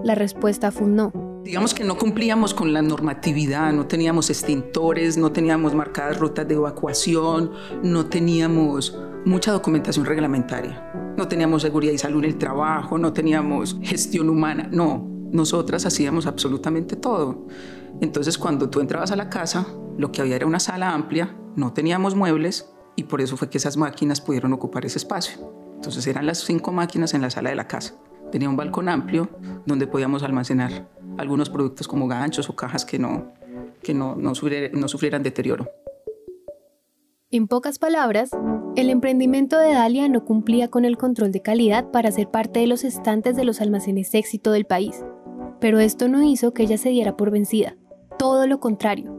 la 0.04 0.16
respuesta 0.16 0.72
fue 0.72 0.88
un 0.88 0.96
no. 0.96 1.42
Digamos 1.44 1.76
que 1.76 1.84
no 1.84 2.00
cumplíamos 2.00 2.56
con 2.56 2.74
la 2.74 2.82
normatividad, 2.82 3.72
no 3.74 3.86
teníamos 3.86 4.32
extintores, 4.32 5.20
no 5.20 5.32
teníamos 5.32 5.76
marcadas 5.76 6.18
rutas 6.18 6.48
de 6.48 6.56
evacuación, 6.56 7.52
no 7.84 8.08
teníamos 8.08 9.00
mucha 9.24 9.52
documentación 9.52 10.04
reglamentaria, 10.04 11.14
no 11.16 11.28
teníamos 11.28 11.62
seguridad 11.62 11.94
y 11.94 12.00
salud 12.00 12.24
en 12.24 12.32
el 12.32 12.40
trabajo, 12.40 12.98
no 12.98 13.14
teníamos 13.14 13.78
gestión 13.84 14.32
humana, 14.32 14.68
no, 14.72 15.08
nosotras 15.32 15.86
hacíamos 15.86 16.26
absolutamente 16.26 16.96
todo. 16.96 17.46
Entonces 18.02 18.40
cuando 18.40 18.72
tú 18.72 18.80
entrabas 18.80 19.12
a 19.12 19.16
la 19.16 19.30
casa, 19.30 19.68
lo 19.96 20.12
que 20.12 20.22
había 20.22 20.38
era 20.38 20.48
una 20.48 20.60
sala 20.60 20.92
amplia, 20.92 21.38
no 21.56 21.72
teníamos 21.74 22.16
muebles 22.16 22.74
y 22.96 23.04
por 23.04 23.22
eso 23.22 23.38
fue 23.38 23.52
que 23.52 23.60
esas 23.60 23.78
máquinas 23.78 24.22
pudieron 24.22 24.54
ocupar 24.54 24.88
ese 24.88 24.98
espacio. 24.98 25.59
Entonces 25.80 26.06
eran 26.08 26.26
las 26.26 26.40
cinco 26.40 26.74
máquinas 26.74 27.14
en 27.14 27.22
la 27.22 27.30
sala 27.30 27.52
de 27.52 27.56
la 27.56 27.66
casa. 27.66 27.94
Tenía 28.34 28.50
un 28.50 28.58
balcón 28.58 28.90
amplio 28.90 29.30
donde 29.66 29.88
podíamos 29.88 30.24
almacenar 30.24 30.90
algunos 31.18 31.50
productos 31.50 31.88
como 31.88 32.06
ganchos 32.06 32.50
o 32.50 32.56
cajas 32.58 32.84
que 32.84 33.00
no, 33.00 33.32
que 33.82 33.94
no, 33.94 34.14
no, 34.16 34.34
no 34.74 34.88
sufrieran 34.90 35.24
deterioro. 35.24 35.70
En 37.32 37.48
pocas 37.48 37.80
palabras, 37.80 38.32
el 38.76 38.90
emprendimiento 38.90 39.58
de 39.58 39.72
Dalia 39.72 40.10
no 40.10 40.26
cumplía 40.26 40.68
con 40.68 40.84
el 40.84 40.98
control 40.98 41.32
de 41.32 41.42
calidad 41.42 41.92
para 41.92 42.12
ser 42.12 42.30
parte 42.30 42.60
de 42.60 42.68
los 42.68 42.84
estantes 42.84 43.38
de 43.38 43.46
los 43.46 43.62
almacenes 43.62 44.14
éxito 44.14 44.52
del 44.52 44.66
país. 44.66 45.06
Pero 45.62 45.80
esto 45.80 46.10
no 46.10 46.22
hizo 46.24 46.54
que 46.54 46.64
ella 46.64 46.78
se 46.78 46.90
diera 46.90 47.16
por 47.16 47.32
vencida, 47.32 47.78
todo 48.18 48.48
lo 48.48 48.60
contrario. 48.60 49.16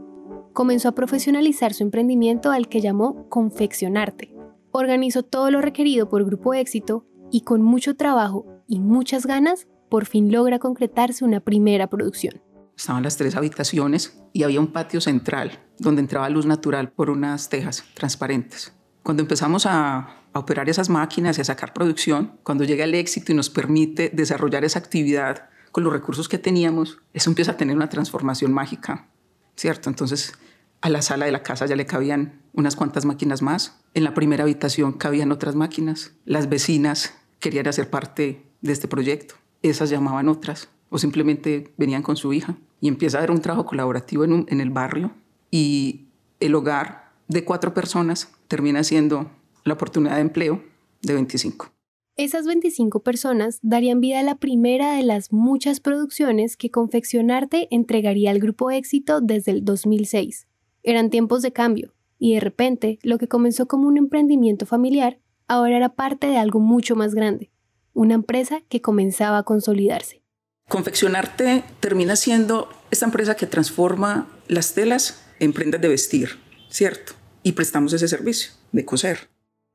Comenzó 0.53 0.89
a 0.89 0.91
profesionalizar 0.91 1.73
su 1.73 1.81
emprendimiento 1.81 2.51
al 2.51 2.67
que 2.67 2.81
llamó 2.81 3.27
Confeccionarte. 3.29 4.40
Organizó 4.71 5.23
todo 5.23 5.51
lo 5.51 5.61
requerido 5.61 6.09
por 6.09 6.23
Grupo 6.23 6.53
Éxito 6.53 7.05
y 7.31 7.41
con 7.41 7.61
mucho 7.61 7.95
trabajo 7.95 8.45
y 8.67 8.79
muchas 8.79 9.25
ganas, 9.25 9.67
por 9.89 10.05
fin 10.05 10.31
logra 10.31 10.59
concretarse 10.59 11.25
una 11.25 11.41
primera 11.41 11.87
producción. 11.87 12.41
Estaban 12.77 13.03
las 13.03 13.17
tres 13.17 13.35
habitaciones 13.35 14.21
y 14.33 14.43
había 14.43 14.59
un 14.59 14.71
patio 14.71 15.01
central 15.01 15.59
donde 15.77 16.01
entraba 16.01 16.29
luz 16.29 16.45
natural 16.45 16.91
por 16.91 17.09
unas 17.09 17.49
tejas 17.49 17.83
transparentes. 17.93 18.73
Cuando 19.03 19.21
empezamos 19.21 19.65
a, 19.65 20.21
a 20.31 20.39
operar 20.39 20.69
esas 20.69 20.89
máquinas 20.89 21.37
y 21.37 21.41
a 21.41 21.45
sacar 21.45 21.73
producción, 21.73 22.39
cuando 22.43 22.63
llega 22.63 22.85
el 22.85 22.95
éxito 22.95 23.31
y 23.31 23.35
nos 23.35 23.49
permite 23.49 24.09
desarrollar 24.13 24.63
esa 24.63 24.79
actividad 24.79 25.49
con 25.71 25.83
los 25.83 25.93
recursos 25.93 26.29
que 26.29 26.37
teníamos, 26.37 26.99
eso 27.13 27.29
empieza 27.29 27.51
a 27.51 27.57
tener 27.57 27.75
una 27.75 27.89
transformación 27.89 28.53
mágica, 28.53 29.09
¿cierto? 29.55 29.89
Entonces, 29.89 30.33
a 30.81 30.89
la 30.89 31.01
sala 31.01 31.25
de 31.25 31.31
la 31.31 31.43
casa 31.43 31.65
ya 31.65 31.75
le 31.75 31.85
cabían 31.85 32.41
unas 32.53 32.75
cuantas 32.75 33.05
máquinas 33.05 33.41
más. 33.41 33.80
En 33.93 34.03
la 34.03 34.13
primera 34.13 34.43
habitación 34.43 34.93
cabían 34.93 35.31
otras 35.31 35.55
máquinas. 35.55 36.13
Las 36.25 36.47
vecinas 36.47 37.13
querían 37.39 37.67
hacer 37.67 37.89
parte 37.89 38.41
de 38.61 38.71
este 38.71 38.87
proyecto. 38.87 39.35
Esas 39.61 39.89
llamaban 39.89 40.29
otras 40.29 40.69
o 40.89 40.97
simplemente 40.97 41.73
venían 41.77 42.01
con 42.01 42.15
su 42.15 42.31
hija. 42.33 42.57
Y 42.79 42.87
empieza 42.87 43.17
a 43.17 43.19
haber 43.19 43.31
un 43.31 43.41
trabajo 43.41 43.65
colaborativo 43.65 44.23
en, 44.23 44.45
en 44.49 44.61
el 44.61 44.69
barrio 44.69 45.11
y 45.51 46.05
el 46.39 46.55
hogar 46.55 47.11
de 47.27 47.43
cuatro 47.43 47.73
personas 47.73 48.29
termina 48.47 48.83
siendo 48.83 49.29
la 49.63 49.73
oportunidad 49.73 50.15
de 50.15 50.21
empleo 50.21 50.63
de 51.01 51.13
25. 51.13 51.71
Esas 52.17 52.45
25 52.45 53.03
personas 53.03 53.59
darían 53.61 54.01
vida 54.01 54.19
a 54.19 54.23
la 54.23 54.35
primera 54.35 54.95
de 54.95 55.03
las 55.03 55.31
muchas 55.31 55.79
producciones 55.79 56.57
que 56.57 56.69
Confeccionarte 56.69 57.67
entregaría 57.71 58.31
al 58.31 58.39
grupo 58.39 58.69
Éxito 58.69 59.21
desde 59.21 59.51
el 59.51 59.65
2006. 59.65 60.47
Eran 60.83 61.09
tiempos 61.09 61.41
de 61.41 61.53
cambio, 61.53 61.93
y 62.21 62.35
de 62.35 62.39
repente 62.39 62.99
lo 63.01 63.17
que 63.17 63.27
comenzó 63.27 63.65
como 63.65 63.87
un 63.87 63.97
emprendimiento 63.97 64.67
familiar 64.67 65.17
ahora 65.47 65.75
era 65.75 65.95
parte 65.95 66.27
de 66.27 66.37
algo 66.37 66.59
mucho 66.59 66.95
más 66.95 67.15
grande, 67.15 67.49
una 67.93 68.13
empresa 68.13 68.61
que 68.69 68.79
comenzaba 68.79 69.39
a 69.39 69.43
consolidarse. 69.43 70.21
Confeccionarte 70.69 71.63
termina 71.79 72.15
siendo 72.15 72.69
esta 72.91 73.05
empresa 73.05 73.35
que 73.35 73.47
transforma 73.47 74.29
las 74.47 74.75
telas 74.75 75.25
en 75.39 75.51
prendas 75.51 75.81
de 75.81 75.87
vestir, 75.87 76.37
¿cierto? 76.69 77.13
Y 77.41 77.53
prestamos 77.53 77.91
ese 77.91 78.07
servicio 78.07 78.51
de 78.71 78.85
coser. 78.85 79.31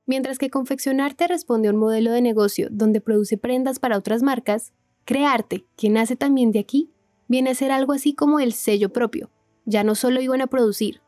Mientras 0.07 0.39
que 0.39 0.49
confeccionarte 0.49 1.27
responde 1.27 1.67
a 1.67 1.73
un 1.73 1.79
modelo 1.79 2.13
de 2.13 2.23
negocio 2.23 2.69
donde 2.71 3.01
produce 3.01 3.37
prendas 3.37 3.81
para 3.81 3.99
otras 3.99 4.23
marcas, 4.23 4.73
crearte, 5.05 5.67
que 5.77 5.91
nace 5.91 6.15
también 6.15 6.53
de 6.53 6.61
aquí, 6.61 6.93
viene 7.27 7.51
a 7.51 7.55
ser 7.57 7.73
algo 7.73 7.93
así 7.93 8.15
como 8.15 8.39
el 8.39 8.53
sello 8.53 8.93
propio. 8.93 9.31
Ya 9.65 9.83
no 9.83 9.97
solo 9.97 10.21
iban 10.21 10.43
a 10.43 10.47
producir, 10.47 11.01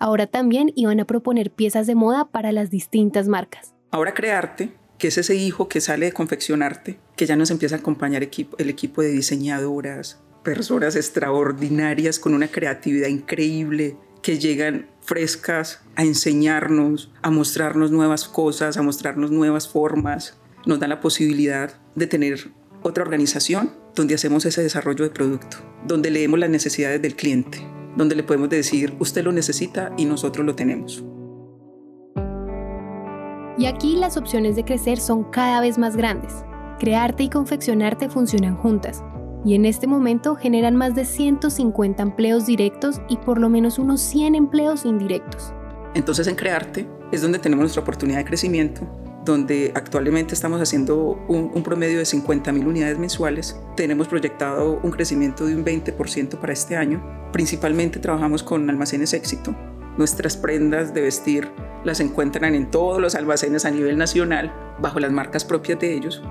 ahora 0.00 0.26
también 0.26 0.72
iban 0.74 0.98
a 0.98 1.04
proponer 1.04 1.52
piezas 1.52 1.86
de 1.86 1.94
moda 1.94 2.24
para 2.24 2.50
las 2.50 2.70
distintas 2.70 3.28
marcas. 3.28 3.74
Ahora 3.92 4.14
crearte, 4.14 4.72
que 4.98 5.08
es 5.08 5.18
ese 5.18 5.36
hijo 5.36 5.68
que 5.68 5.80
sale 5.80 6.06
de 6.06 6.12
confeccionarte, 6.12 6.98
que 7.14 7.26
ya 7.26 7.36
nos 7.36 7.50
empieza 7.50 7.76
a 7.76 7.78
acompañar 7.78 8.22
el 8.22 8.68
equipo 8.68 9.02
de 9.02 9.10
diseñadoras, 9.10 10.20
personas 10.42 10.96
extraordinarias 10.96 12.18
con 12.18 12.34
una 12.34 12.48
creatividad 12.48 13.08
increíble, 13.08 13.96
que 14.22 14.38
llegan 14.38 14.88
frescas 15.00 15.80
a 15.96 16.04
enseñarnos, 16.04 17.10
a 17.22 17.30
mostrarnos 17.30 17.90
nuevas 17.90 18.28
cosas, 18.28 18.76
a 18.76 18.82
mostrarnos 18.82 19.30
nuevas 19.30 19.68
formas. 19.68 20.38
Nos 20.66 20.78
da 20.78 20.88
la 20.88 21.00
posibilidad 21.00 21.80
de 21.94 22.06
tener 22.06 22.50
otra 22.82 23.02
organización 23.02 23.72
donde 23.94 24.14
hacemos 24.14 24.44
ese 24.44 24.62
desarrollo 24.62 25.04
de 25.04 25.10
producto, 25.10 25.58
donde 25.86 26.10
leemos 26.10 26.38
las 26.38 26.50
necesidades 26.50 27.00
del 27.00 27.16
cliente, 27.16 27.66
donde 27.96 28.14
le 28.14 28.22
podemos 28.22 28.48
decir, 28.48 28.94
usted 28.98 29.24
lo 29.24 29.32
necesita 29.32 29.92
y 29.96 30.04
nosotros 30.04 30.44
lo 30.46 30.54
tenemos. 30.54 31.04
Y 33.58 33.66
aquí 33.66 33.96
las 33.96 34.16
opciones 34.16 34.56
de 34.56 34.64
crecer 34.64 34.98
son 34.98 35.24
cada 35.24 35.60
vez 35.60 35.76
más 35.76 35.96
grandes. 35.96 36.32
Crearte 36.78 37.24
y 37.24 37.28
confeccionarte 37.28 38.08
funcionan 38.08 38.56
juntas, 38.56 39.04
y 39.44 39.54
en 39.54 39.64
este 39.64 39.86
momento 39.86 40.34
generan 40.34 40.76
más 40.76 40.94
de 40.94 41.04
150 41.04 42.02
empleos 42.02 42.46
directos 42.46 43.00
y 43.08 43.16
por 43.18 43.38
lo 43.38 43.48
menos 43.48 43.78
unos 43.78 44.00
100 44.00 44.34
empleos 44.34 44.84
indirectos. 44.84 45.52
Entonces 45.94 46.26
en 46.26 46.36
Crearte 46.36 46.88
es 47.12 47.22
donde 47.22 47.38
tenemos 47.38 47.64
nuestra 47.64 47.82
oportunidad 47.82 48.18
de 48.18 48.24
crecimiento, 48.24 48.86
donde 49.24 49.72
actualmente 49.74 50.34
estamos 50.34 50.60
haciendo 50.60 51.22
un, 51.28 51.62
promedio 51.62 51.98
de 51.98 52.04
50 52.04 52.52
mil 52.52 52.66
unidades 52.66 52.98
mensuales. 52.98 53.58
Tenemos 53.76 54.08
proyectado 54.08 54.80
un 54.82 54.90
crecimiento 54.90 55.46
de 55.46 55.54
un 55.54 55.64
20% 55.64 56.38
para 56.38 56.52
este 56.52 56.76
año. 56.76 57.02
Principalmente 57.32 57.98
trabajamos 57.98 58.42
con 58.42 58.68
almacenes 58.70 59.12
éxito. 59.12 59.54
Nuestras 59.98 60.36
prendas 60.36 60.94
de 60.94 61.02
vestir 61.02 61.48
las 61.84 62.00
encuentran 62.00 62.54
en 62.54 62.70
todos 62.70 63.00
los 63.00 63.14
almacenes 63.14 63.64
a 63.64 63.70
nivel 63.70 63.98
nacional 63.98 64.52
bajo 64.80 65.00
las 65.00 65.12
marcas 65.12 65.44
propias 65.44 65.78
de 65.80 65.94
ellos. 65.94 66.22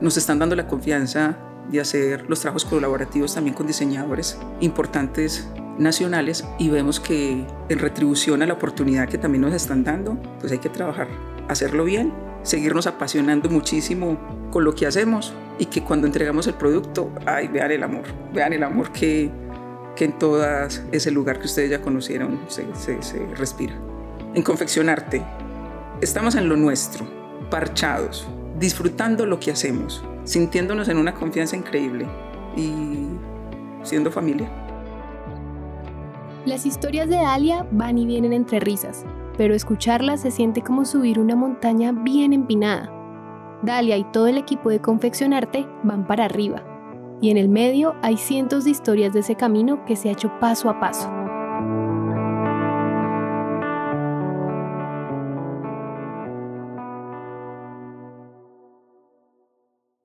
Nos 0.00 0.16
están 0.16 0.38
dando 0.38 0.56
la 0.56 0.66
confianza 0.66 1.38
de 1.70 1.80
hacer 1.80 2.24
los 2.28 2.40
trabajos 2.40 2.64
colaborativos 2.64 3.34
también 3.34 3.54
con 3.54 3.66
diseñadores 3.66 4.38
importantes 4.60 5.48
nacionales 5.78 6.44
y 6.58 6.68
vemos 6.68 7.00
que 7.00 7.46
en 7.68 7.78
retribución 7.78 8.42
a 8.42 8.46
la 8.46 8.54
oportunidad 8.54 9.08
que 9.08 9.18
también 9.18 9.42
nos 9.42 9.54
están 9.54 9.84
dando, 9.84 10.16
pues 10.40 10.52
hay 10.52 10.58
que 10.58 10.68
trabajar, 10.68 11.08
hacerlo 11.48 11.84
bien, 11.84 12.12
seguirnos 12.42 12.86
apasionando 12.86 13.48
muchísimo 13.48 14.18
con 14.50 14.64
lo 14.64 14.74
que 14.74 14.86
hacemos 14.86 15.34
y 15.58 15.66
que 15.66 15.82
cuando 15.82 16.06
entregamos 16.06 16.46
el 16.46 16.54
producto, 16.54 17.12
ay, 17.26 17.48
vean 17.48 17.70
el 17.70 17.82
amor, 17.82 18.04
vean 18.32 18.52
el 18.52 18.62
amor 18.62 18.90
que, 18.92 19.30
que 19.94 20.06
en 20.06 20.18
todas 20.18 20.82
ese 20.92 21.10
lugar 21.10 21.38
que 21.38 21.46
ustedes 21.46 21.70
ya 21.70 21.82
conocieron 21.82 22.40
se, 22.48 22.64
se, 22.74 23.26
respira. 23.36 23.74
En 24.34 24.42
confeccionarte, 24.42 25.22
estamos 26.00 26.34
en 26.34 26.48
lo 26.48 26.56
nuestro, 26.56 27.06
parchados, 27.50 28.26
disfrutando 28.58 29.26
lo 29.26 29.38
que 29.38 29.50
hacemos, 29.50 30.02
sintiéndonos 30.24 30.88
en 30.88 30.96
una 30.96 31.14
confianza 31.14 31.56
increíble 31.56 32.06
y 32.56 33.08
siendo 33.82 34.10
familia. 34.10 34.50
Las 36.46 36.64
historias 36.64 37.08
de 37.08 37.16
Dalia 37.16 37.66
van 37.70 37.98
y 37.98 38.06
vienen 38.06 38.32
entre 38.32 38.60
risas, 38.60 39.04
pero 39.40 39.54
escucharlas 39.54 40.20
se 40.20 40.30
siente 40.30 40.60
como 40.60 40.84
subir 40.84 41.18
una 41.18 41.34
montaña 41.34 41.92
bien 41.92 42.34
empinada. 42.34 42.92
Dalia 43.62 43.96
y 43.96 44.04
todo 44.04 44.26
el 44.26 44.36
equipo 44.36 44.68
de 44.68 44.82
Confeccionarte 44.82 45.66
van 45.82 46.06
para 46.06 46.26
arriba, 46.26 46.62
y 47.22 47.30
en 47.30 47.38
el 47.38 47.48
medio 47.48 47.94
hay 48.02 48.18
cientos 48.18 48.64
de 48.64 48.72
historias 48.72 49.14
de 49.14 49.20
ese 49.20 49.36
camino 49.36 49.82
que 49.86 49.96
se 49.96 50.10
ha 50.10 50.12
hecho 50.12 50.30
paso 50.40 50.68
a 50.68 50.78
paso. 50.78 51.10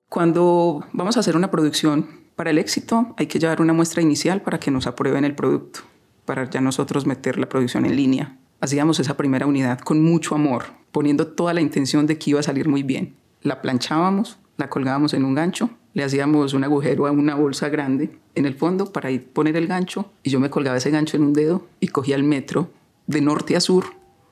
Cuando 0.08 0.82
vamos 0.94 1.18
a 1.18 1.20
hacer 1.20 1.36
una 1.36 1.50
producción 1.50 2.08
para 2.36 2.48
el 2.48 2.56
éxito, 2.56 3.14
hay 3.18 3.26
que 3.26 3.38
llevar 3.38 3.60
una 3.60 3.74
muestra 3.74 4.00
inicial 4.00 4.40
para 4.40 4.58
que 4.58 4.70
nos 4.70 4.86
aprueben 4.86 5.26
el 5.26 5.34
producto, 5.34 5.80
para 6.24 6.48
ya 6.48 6.62
nosotros 6.62 7.04
meter 7.04 7.38
la 7.38 7.50
producción 7.50 7.84
en 7.84 7.96
línea. 7.96 8.38
Hacíamos 8.66 8.98
esa 8.98 9.16
primera 9.16 9.46
unidad 9.46 9.78
con 9.78 10.02
mucho 10.02 10.34
amor, 10.34 10.64
poniendo 10.90 11.28
toda 11.28 11.54
la 11.54 11.60
intención 11.60 12.04
de 12.08 12.18
que 12.18 12.30
iba 12.30 12.40
a 12.40 12.42
salir 12.42 12.68
muy 12.68 12.82
bien. 12.82 13.14
La 13.42 13.62
planchábamos, 13.62 14.40
la 14.56 14.68
colgábamos 14.68 15.14
en 15.14 15.24
un 15.24 15.36
gancho, 15.36 15.70
le 15.94 16.02
hacíamos 16.02 16.52
un 16.52 16.64
agujero 16.64 17.06
a 17.06 17.12
una 17.12 17.36
bolsa 17.36 17.68
grande 17.68 18.18
en 18.34 18.44
el 18.44 18.56
fondo 18.56 18.92
para 18.92 19.12
ir 19.12 19.28
poner 19.28 19.56
el 19.56 19.68
gancho 19.68 20.10
y 20.24 20.30
yo 20.30 20.40
me 20.40 20.50
colgaba 20.50 20.78
ese 20.78 20.90
gancho 20.90 21.16
en 21.16 21.22
un 21.22 21.32
dedo 21.32 21.64
y 21.78 21.86
cogía 21.86 22.16
el 22.16 22.24
metro 22.24 22.68
de 23.06 23.20
norte 23.20 23.54
a 23.54 23.60
sur 23.60 23.84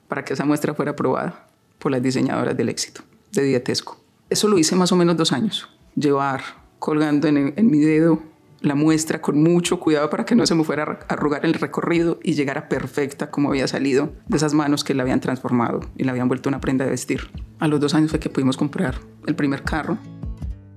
para 0.08 0.24
que 0.24 0.32
esa 0.32 0.44
muestra 0.44 0.74
fuera 0.74 0.90
aprobada 0.90 1.46
por 1.78 1.92
las 1.92 2.02
diseñadoras 2.02 2.56
del 2.56 2.70
éxito 2.70 3.02
de 3.30 3.44
Dietesco. 3.44 4.00
Eso 4.30 4.48
lo 4.48 4.58
hice 4.58 4.74
más 4.74 4.90
o 4.90 4.96
menos 4.96 5.16
dos 5.16 5.30
años 5.30 5.68
llevar 5.94 6.42
colgando 6.80 7.28
en, 7.28 7.54
mi 7.70 7.78
dedo 7.78 8.20
la 8.64 8.74
muestra 8.74 9.20
con 9.20 9.42
mucho 9.42 9.78
cuidado 9.78 10.08
para 10.10 10.24
que 10.24 10.34
no 10.34 10.46
se 10.46 10.54
me 10.54 10.64
fuera 10.64 10.84
a 10.84 11.12
arrugar 11.12 11.44
el 11.44 11.54
recorrido 11.54 12.18
y 12.22 12.32
llegara 12.32 12.68
perfecta 12.68 13.30
como 13.30 13.50
había 13.50 13.68
salido 13.68 14.12
de 14.26 14.36
esas 14.36 14.54
manos 14.54 14.84
que 14.84 14.94
la 14.94 15.02
habían 15.02 15.20
transformado 15.20 15.80
y 15.96 16.04
la 16.04 16.12
habían 16.12 16.28
vuelto 16.28 16.48
una 16.48 16.60
prenda 16.60 16.84
de 16.84 16.90
vestir. 16.90 17.28
A 17.58 17.68
los 17.68 17.78
dos 17.78 17.94
años 17.94 18.10
fue 18.10 18.20
que 18.20 18.30
pudimos 18.30 18.56
comprar 18.56 18.96
el 19.26 19.34
primer 19.34 19.62
carro. 19.62 19.98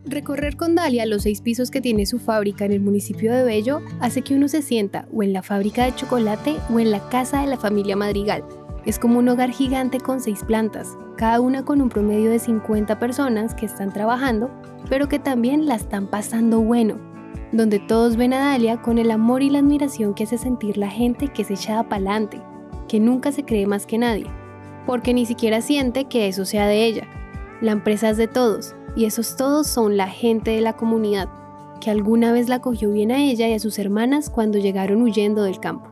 Recorrer 0.05 0.55
con 0.55 0.75
Dalia 0.75 1.05
los 1.05 1.23
seis 1.23 1.41
pisos 1.41 1.71
que 1.71 1.81
tiene 1.81 2.05
su 2.05 2.19
fábrica 2.19 2.65
en 2.65 2.71
el 2.71 2.79
municipio 2.79 3.33
de 3.33 3.43
Bello 3.43 3.81
hace 3.99 4.21
que 4.21 4.35
uno 4.35 4.47
se 4.47 4.61
sienta 4.61 5.07
o 5.13 5.23
en 5.23 5.33
la 5.33 5.43
fábrica 5.43 5.85
de 5.85 5.95
chocolate 5.95 6.57
o 6.69 6.79
en 6.79 6.91
la 6.91 7.07
casa 7.09 7.41
de 7.41 7.47
la 7.47 7.57
familia 7.57 7.95
Madrigal. 7.95 8.43
Es 8.85 8.99
como 8.99 9.19
un 9.19 9.27
hogar 9.27 9.51
gigante 9.51 9.99
con 9.99 10.21
seis 10.21 10.43
plantas, 10.45 10.97
cada 11.17 11.41
una 11.41 11.65
con 11.65 11.81
un 11.81 11.89
promedio 11.89 12.29
de 12.31 12.39
50 12.39 12.99
personas 12.99 13.53
que 13.53 13.65
están 13.65 13.91
trabajando, 13.91 14.49
pero 14.89 15.09
que 15.09 15.19
también 15.19 15.65
la 15.65 15.75
están 15.75 16.07
pasando 16.07 16.61
bueno, 16.61 16.97
donde 17.51 17.79
todos 17.79 18.17
ven 18.17 18.33
a 18.33 18.39
Dalia 18.39 18.81
con 18.81 18.97
el 18.97 19.11
amor 19.11 19.41
y 19.41 19.49
la 19.49 19.59
admiración 19.59 20.13
que 20.13 20.23
hace 20.23 20.37
sentir 20.37 20.77
la 20.77 20.89
gente 20.89 21.29
que 21.29 21.43
se 21.43 21.53
echa 21.53 21.83
pa'lante, 21.83 22.41
que 22.87 22.99
nunca 22.99 23.31
se 23.31 23.43
cree 23.43 23.67
más 23.67 23.85
que 23.85 23.97
nadie, 23.97 24.27
porque 24.85 25.13
ni 25.13 25.25
siquiera 25.25 25.61
siente 25.61 26.05
que 26.05 26.27
eso 26.27 26.45
sea 26.45 26.67
de 26.67 26.85
ella. 26.85 27.07
La 27.61 27.71
empresa 27.71 28.09
es 28.09 28.17
de 28.17 28.27
todos, 28.27 28.75
y 28.95 29.05
esos 29.05 29.35
todos 29.35 29.67
son 29.67 29.97
la 29.97 30.07
gente 30.07 30.51
de 30.51 30.61
la 30.61 30.73
comunidad, 30.73 31.29
que 31.79 31.91
alguna 31.91 32.31
vez 32.31 32.49
la 32.49 32.59
cogió 32.59 32.91
bien 32.91 33.11
a 33.11 33.23
ella 33.23 33.47
y 33.47 33.53
a 33.53 33.59
sus 33.59 33.79
hermanas 33.79 34.29
cuando 34.29 34.57
llegaron 34.57 35.01
huyendo 35.01 35.43
del 35.43 35.59
campo. 35.59 35.89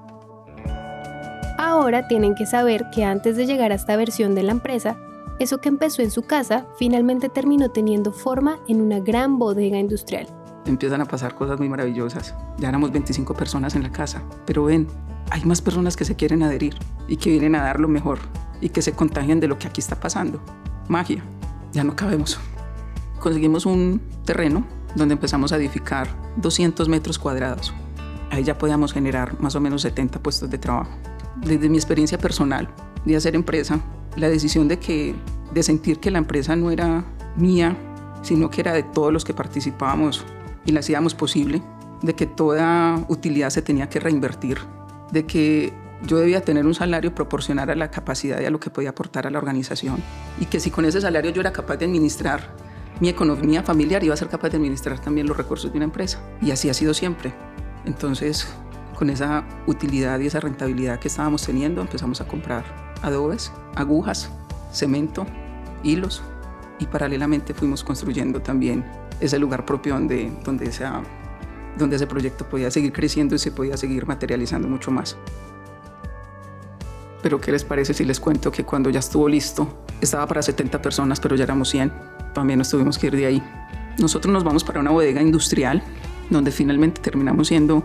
Ahora 1.57 2.07
tienen 2.07 2.35
que 2.35 2.45
saber 2.45 2.85
que 2.93 3.03
antes 3.03 3.37
de 3.37 3.45
llegar 3.45 3.71
a 3.71 3.75
esta 3.75 3.95
versión 3.95 4.35
de 4.35 4.43
la 4.43 4.51
empresa, 4.51 4.97
eso 5.39 5.59
que 5.59 5.69
empezó 5.69 6.01
en 6.01 6.11
su 6.11 6.23
casa 6.23 6.65
finalmente 6.77 7.29
terminó 7.29 7.69
teniendo 7.69 8.11
forma 8.11 8.59
en 8.67 8.81
una 8.81 8.99
gran 8.99 9.37
bodega 9.37 9.77
industrial. 9.77 10.27
Empiezan 10.65 11.01
a 11.01 11.05
pasar 11.05 11.35
cosas 11.35 11.59
muy 11.59 11.69
maravillosas. 11.69 12.33
Ya 12.57 12.69
éramos 12.69 12.91
25 12.91 13.35
personas 13.35 13.75
en 13.75 13.83
la 13.83 13.91
casa, 13.91 14.23
pero 14.45 14.65
ven, 14.65 14.87
hay 15.29 15.45
más 15.45 15.61
personas 15.61 15.95
que 15.95 16.05
se 16.05 16.15
quieren 16.15 16.41
adherir 16.41 16.75
y 17.07 17.17
que 17.17 17.29
vienen 17.29 17.55
a 17.55 17.63
dar 17.63 17.79
lo 17.79 17.87
mejor 17.87 18.19
y 18.61 18.69
que 18.69 18.81
se 18.81 18.93
contagian 18.93 19.39
de 19.39 19.47
lo 19.47 19.59
que 19.59 19.67
aquí 19.67 19.79
está 19.79 19.99
pasando. 19.99 20.41
Magia, 20.87 21.23
ya 21.71 21.83
no 21.83 21.95
cabemos. 21.95 22.39
Conseguimos 23.19 23.65
un 23.65 24.01
terreno 24.25 24.65
donde 24.95 25.13
empezamos 25.13 25.51
a 25.51 25.57
edificar 25.57 26.07
200 26.37 26.89
metros 26.89 27.19
cuadrados. 27.19 27.73
Ahí 28.31 28.43
ya 28.43 28.57
podíamos 28.57 28.91
generar 28.93 29.39
más 29.39 29.55
o 29.55 29.61
menos 29.61 29.83
70 29.83 30.19
puestos 30.19 30.49
de 30.49 30.57
trabajo. 30.57 30.91
Desde 31.35 31.69
mi 31.69 31.77
experiencia 31.77 32.17
personal 32.17 32.69
de 33.05 33.15
hacer 33.15 33.35
empresa, 33.35 33.79
la 34.15 34.29
decisión 34.29 34.67
de, 34.67 34.79
que, 34.79 35.15
de 35.53 35.63
sentir 35.63 35.99
que 35.99 36.11
la 36.11 36.17
empresa 36.17 36.55
no 36.55 36.71
era 36.71 37.03
mía, 37.35 37.77
sino 38.23 38.49
que 38.49 38.61
era 38.61 38.73
de 38.73 38.83
todos 38.83 39.13
los 39.13 39.25
que 39.25 39.33
participábamos 39.33 40.25
y 40.65 40.71
la 40.71 40.79
hacíamos 40.81 41.15
posible, 41.15 41.61
de 42.01 42.15
que 42.15 42.25
toda 42.25 43.03
utilidad 43.07 43.49
se 43.49 43.61
tenía 43.61 43.89
que 43.89 43.99
reinvertir, 43.99 44.59
de 45.11 45.25
que 45.25 45.73
yo 46.03 46.17
debía 46.17 46.41
tener 46.41 46.65
un 46.65 46.73
salario 46.73 47.15
proporcional 47.15 47.69
a 47.69 47.75
la 47.75 47.89
capacidad 47.89 48.39
y 48.41 48.45
a 48.45 48.49
lo 48.49 48.59
que 48.59 48.69
podía 48.69 48.89
aportar 48.89 49.27
a 49.27 49.29
la 49.29 49.37
organización 49.37 49.97
y 50.39 50.45
que 50.45 50.59
si 50.59 50.69
con 50.69 50.85
ese 50.85 51.01
salario 51.01 51.31
yo 51.31 51.41
era 51.41 51.53
capaz 51.53 51.77
de 51.77 51.85
administrar 51.85 52.53
mi 52.99 53.09
economía 53.09 53.63
familiar, 53.63 54.03
iba 54.03 54.13
a 54.13 54.17
ser 54.17 54.29
capaz 54.29 54.49
de 54.49 54.57
administrar 54.57 54.99
también 54.99 55.27
los 55.27 55.35
recursos 55.35 55.71
de 55.71 55.77
una 55.77 55.85
empresa. 55.85 56.19
Y 56.41 56.51
así 56.51 56.69
ha 56.69 56.73
sido 56.73 56.93
siempre. 56.93 57.33
Entonces, 57.83 58.47
con 58.97 59.09
esa 59.09 59.45
utilidad 59.67 60.19
y 60.19 60.27
esa 60.27 60.39
rentabilidad 60.39 60.99
que 60.99 61.09
estábamos 61.09 61.43
teniendo, 61.43 61.81
empezamos 61.81 62.21
a 62.21 62.27
comprar 62.27 62.63
adobes, 63.01 63.51
agujas, 63.75 64.29
cemento, 64.71 65.25
hilos 65.83 66.23
y 66.79 66.85
paralelamente 66.87 67.53
fuimos 67.53 67.83
construyendo 67.83 68.41
también 68.41 68.85
ese 69.19 69.39
lugar 69.39 69.65
propio 69.65 69.93
donde, 69.93 70.31
donde, 70.43 70.65
esa, 70.65 71.01
donde 71.77 71.95
ese 71.95 72.07
proyecto 72.07 72.45
podía 72.45 72.69
seguir 72.69 72.91
creciendo 72.91 73.35
y 73.35 73.39
se 73.39 73.51
podía 73.51 73.77
seguir 73.77 74.05
materializando 74.05 74.67
mucho 74.67 74.91
más. 74.91 75.17
Pero 77.21 77.41
¿qué 77.41 77.51
les 77.51 77.63
parece 77.63 77.93
si 77.93 78.05
les 78.05 78.19
cuento 78.19 78.51
que 78.51 78.63
cuando 78.63 78.89
ya 78.89 78.99
estuvo 78.99 79.27
listo, 79.27 79.67
estaba 79.99 80.27
para 80.27 80.41
70 80.41 80.81
personas, 80.81 81.19
pero 81.19 81.35
ya 81.35 81.45
éramos 81.45 81.69
100? 81.69 81.91
También 82.33 82.59
nos 82.59 82.69
tuvimos 82.69 82.99
que 82.99 83.07
ir 83.07 83.15
de 83.15 83.25
ahí. 83.25 83.43
Nosotros 83.97 84.31
nos 84.31 84.43
vamos 84.43 84.63
para 84.63 84.79
una 84.79 84.91
bodega 84.91 85.21
industrial, 85.21 85.81
donde 86.29 86.51
finalmente 86.51 87.01
terminamos 87.01 87.47
siendo 87.47 87.83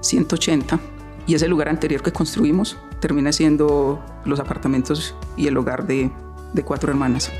180. 0.00 0.80
Y 1.26 1.34
ese 1.34 1.46
lugar 1.46 1.68
anterior 1.68 2.02
que 2.02 2.12
construimos 2.12 2.76
termina 3.00 3.32
siendo 3.32 4.04
los 4.24 4.40
apartamentos 4.40 5.14
y 5.36 5.46
el 5.46 5.56
hogar 5.56 5.86
de, 5.86 6.10
de 6.52 6.62
cuatro 6.64 6.90
hermanas. 6.90 7.30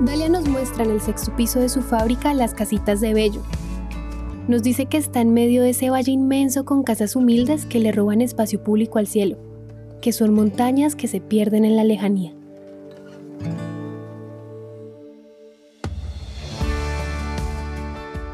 Dalia 0.00 0.28
nos 0.28 0.48
muestra 0.48 0.84
en 0.84 0.92
el 0.92 1.00
sexto 1.00 1.34
piso 1.34 1.58
de 1.58 1.68
su 1.68 1.82
fábrica 1.82 2.32
las 2.32 2.54
casitas 2.54 3.00
de 3.00 3.14
Bello. 3.14 3.42
Nos 4.46 4.62
dice 4.62 4.86
que 4.86 4.96
está 4.96 5.20
en 5.20 5.34
medio 5.34 5.62
de 5.62 5.70
ese 5.70 5.90
valle 5.90 6.12
inmenso 6.12 6.64
con 6.64 6.84
casas 6.84 7.16
humildes 7.16 7.66
que 7.66 7.80
le 7.80 7.90
roban 7.90 8.20
espacio 8.20 8.62
público 8.62 9.00
al 9.00 9.08
cielo, 9.08 9.36
que 10.00 10.12
son 10.12 10.34
montañas 10.34 10.94
que 10.94 11.08
se 11.08 11.20
pierden 11.20 11.64
en 11.64 11.74
la 11.74 11.82
lejanía. 11.82 12.32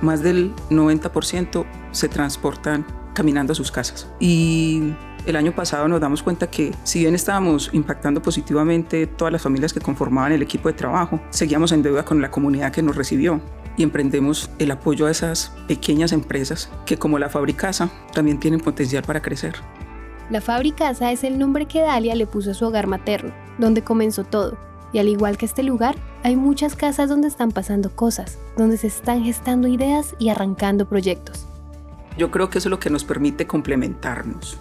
Más 0.02 0.22
del 0.22 0.54
90% 0.68 1.64
se 1.92 2.08
transportan 2.10 2.86
caminando 3.14 3.54
a 3.54 3.56
sus 3.56 3.72
casas. 3.72 4.06
Y 4.20 4.92
el 5.26 5.36
año 5.36 5.52
pasado 5.52 5.88
nos 5.88 6.00
damos 6.00 6.22
cuenta 6.22 6.48
que 6.48 6.72
si 6.84 7.00
bien 7.00 7.14
estábamos 7.14 7.70
impactando 7.72 8.20
positivamente 8.20 9.06
todas 9.06 9.32
las 9.32 9.42
familias 9.42 9.72
que 9.72 9.80
conformaban 9.80 10.32
el 10.32 10.42
equipo 10.42 10.68
de 10.68 10.74
trabajo, 10.74 11.20
seguíamos 11.30 11.72
en 11.72 11.82
deuda 11.82 12.04
con 12.04 12.20
la 12.20 12.30
comunidad 12.30 12.72
que 12.72 12.82
nos 12.82 12.96
recibió 12.96 13.40
y 13.76 13.82
emprendemos 13.82 14.50
el 14.58 14.70
apoyo 14.70 15.06
a 15.06 15.10
esas 15.10 15.52
pequeñas 15.66 16.12
empresas 16.12 16.70
que 16.86 16.96
como 16.96 17.18
la 17.18 17.28
Fabricasa 17.28 17.90
también 18.12 18.38
tienen 18.38 18.60
potencial 18.60 19.02
para 19.02 19.22
crecer. 19.22 19.54
La 20.30 20.40
Fabricasa 20.40 21.12
es 21.12 21.24
el 21.24 21.38
nombre 21.38 21.66
que 21.66 21.80
Dalia 21.80 22.14
le 22.14 22.26
puso 22.26 22.52
a 22.52 22.54
su 22.54 22.64
hogar 22.66 22.86
materno, 22.86 23.32
donde 23.58 23.82
comenzó 23.82 24.24
todo. 24.24 24.56
Y 24.92 24.98
al 24.98 25.08
igual 25.08 25.36
que 25.36 25.44
este 25.44 25.62
lugar, 25.62 25.96
hay 26.22 26.36
muchas 26.36 26.76
casas 26.76 27.08
donde 27.08 27.28
están 27.28 27.50
pasando 27.50 27.90
cosas, 27.90 28.38
donde 28.56 28.76
se 28.76 28.86
están 28.86 29.24
gestando 29.24 29.68
ideas 29.68 30.14
y 30.18 30.28
arrancando 30.28 30.88
proyectos. 30.88 31.46
Yo 32.16 32.30
creo 32.30 32.48
que 32.48 32.58
eso 32.58 32.68
es 32.68 32.70
lo 32.70 32.78
que 32.78 32.90
nos 32.90 33.04
permite 33.04 33.46
complementarnos 33.46 34.56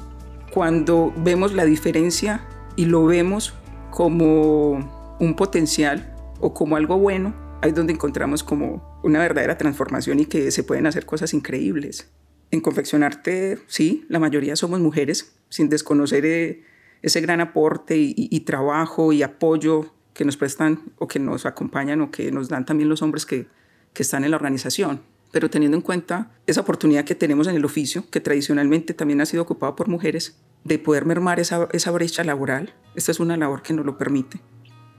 cuando 0.53 1.11
vemos 1.17 1.53
la 1.53 1.65
diferencia 1.65 2.45
y 2.75 2.85
lo 2.85 3.05
vemos 3.05 3.55
como 3.89 5.15
un 5.19 5.35
potencial 5.35 6.15
o 6.39 6.53
como 6.53 6.75
algo 6.75 6.99
bueno, 6.99 7.33
ahí 7.61 7.69
es 7.69 7.75
donde 7.75 7.93
encontramos 7.93 8.43
como 8.43 8.99
una 9.03 9.19
verdadera 9.19 9.57
transformación 9.57 10.19
y 10.19 10.27
que 10.27 10.51
se 10.51 10.63
pueden 10.63 10.85
hacer 10.85 11.07
cosas 11.07 11.33
increíbles. 11.33 12.11
En 12.51 12.61
confeccionarte, 12.61 13.57
sí, 13.65 14.05
la 14.09 14.19
mayoría 14.19 14.55
somos 14.55 14.79
mujeres, 14.79 15.35
sin 15.49 15.69
desconocer 15.69 16.23
eh, 16.25 16.63
ese 17.01 17.19
gran 17.19 17.41
aporte 17.41 17.97
y, 17.97 18.39
trabajo 18.41 19.11
y 19.11 19.23
apoyo 19.23 19.91
que 20.13 20.23
nos 20.23 20.37
prestan 20.37 20.81
o 20.99 21.07
que 21.07 21.17
nos 21.17 21.47
acompañan 21.47 22.01
o 22.01 22.11
que 22.11 22.31
nos 22.31 22.47
dan 22.47 22.65
también 22.65 22.89
los 22.89 23.01
hombres 23.01 23.25
que, 23.25 23.47
que 23.93 24.03
están 24.03 24.23
en 24.23 24.29
la 24.29 24.37
organización 24.37 25.01
pero 25.33 25.49
teniendo 25.49 25.75
en 25.75 25.81
cuenta 25.81 26.31
esa 26.45 26.61
oportunidad 26.61 27.05
que 27.05 27.15
tenemos 27.15 27.47
en 27.47 27.55
el 27.55 27.65
oficio, 27.65 28.07
que 28.11 28.19
tradicionalmente 28.19 28.93
también 28.93 29.19
ha 29.19 29.25
sido 29.25 29.41
ocupado 29.41 29.75
por 29.75 29.87
mujeres, 29.87 30.37
de 30.63 30.77
poder 30.77 31.07
mermar 31.07 31.39
esa, 31.39 31.67
esa 31.73 31.89
brecha 31.89 32.23
laboral, 32.23 32.75
esta 32.93 33.11
es 33.11 33.19
una 33.19 33.35
labor 33.35 33.63
que 33.63 33.73
nos 33.73 33.83
lo 33.83 33.97
permite. 33.97 34.39